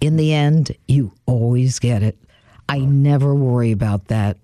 in 0.00 0.16
the 0.16 0.32
end, 0.32 0.76
you 0.88 1.12
always 1.26 1.78
get 1.78 2.02
it. 2.02 2.18
I 2.68 2.78
never 2.78 3.34
worry 3.34 3.72
about 3.72 4.06
that. 4.06 4.36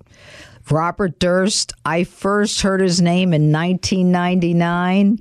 Robert 0.69 1.21
Durst, 1.21 1.73
I 1.85 2.03
first 2.03 2.61
heard 2.61 2.81
his 2.81 3.01
name 3.01 3.33
in 3.33 3.53
1999, 3.53 5.21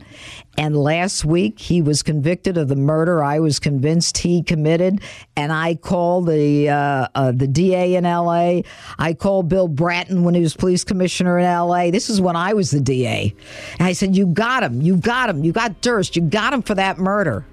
and 0.57 0.75
last 0.75 1.23
week 1.23 1.59
he 1.59 1.83
was 1.83 2.01
convicted 2.01 2.57
of 2.57 2.67
the 2.67 2.75
murder 2.75 3.23
I 3.23 3.39
was 3.39 3.59
convinced 3.59 4.17
he 4.17 4.41
committed. 4.41 5.01
And 5.37 5.53
I 5.53 5.75
called 5.75 6.27
the 6.27 6.69
uh, 6.69 7.07
uh, 7.13 7.31
the 7.31 7.47
DA 7.47 7.93
in 7.93 8.07
L.A. 8.07 8.63
I 8.97 9.13
called 9.13 9.47
Bill 9.47 9.67
Bratton 9.67 10.23
when 10.23 10.33
he 10.33 10.41
was 10.41 10.55
police 10.55 10.83
commissioner 10.83 11.37
in 11.37 11.45
L.A. 11.45 11.91
This 11.91 12.09
is 12.09 12.19
when 12.19 12.35
I 12.35 12.53
was 12.53 12.71
the 12.71 12.81
DA, 12.81 13.35
and 13.77 13.87
I 13.87 13.93
said, 13.93 14.15
"You 14.15 14.25
got 14.25 14.63
him! 14.63 14.81
You 14.81 14.97
got 14.97 15.29
him! 15.29 15.43
You 15.43 15.51
got 15.51 15.79
Durst! 15.81 16.15
You 16.15 16.23
got 16.23 16.53
him 16.53 16.63
for 16.63 16.73
that 16.73 16.97
murder!" 16.97 17.45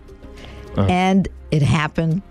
Uh-huh. 0.76 0.86
And 0.88 1.28
it 1.50 1.60
happened 1.60 2.22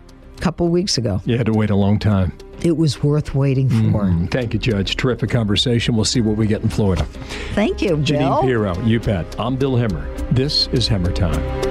couple 0.41 0.67
weeks 0.67 0.97
ago. 0.97 1.21
You 1.25 1.38
had 1.38 1.45
to 1.45 1.54
wait 1.54 1.69
a 1.69 1.75
long 1.75 1.99
time. 1.99 2.34
It 2.63 2.77
was 2.77 3.01
worth 3.01 3.34
waiting 3.34 3.69
for. 3.69 4.04
Mm, 4.04 4.30
thank 4.30 4.54
you, 4.54 4.60
Judge. 4.60 4.95
Terrific 4.95 5.30
conversation. 5.30 5.95
We'll 5.95 6.06
see 6.06 6.21
what 6.21 6.38
we 6.38 6.45
get 6.45 6.62
in 6.62 6.69
Florida. 6.69 7.04
Thank 7.54 7.82
you, 7.82 7.97
Bill. 7.97 8.06
Jeanine 8.06 8.41
Pirro, 8.41 8.80
you 8.84 8.99
bet. 8.99 9.39
I'm 9.39 9.56
Bill 9.56 9.73
Hemmer. 9.73 10.06
This 10.32 10.67
is 10.67 10.88
Hemmer 10.88 11.13
Time. 11.13 11.70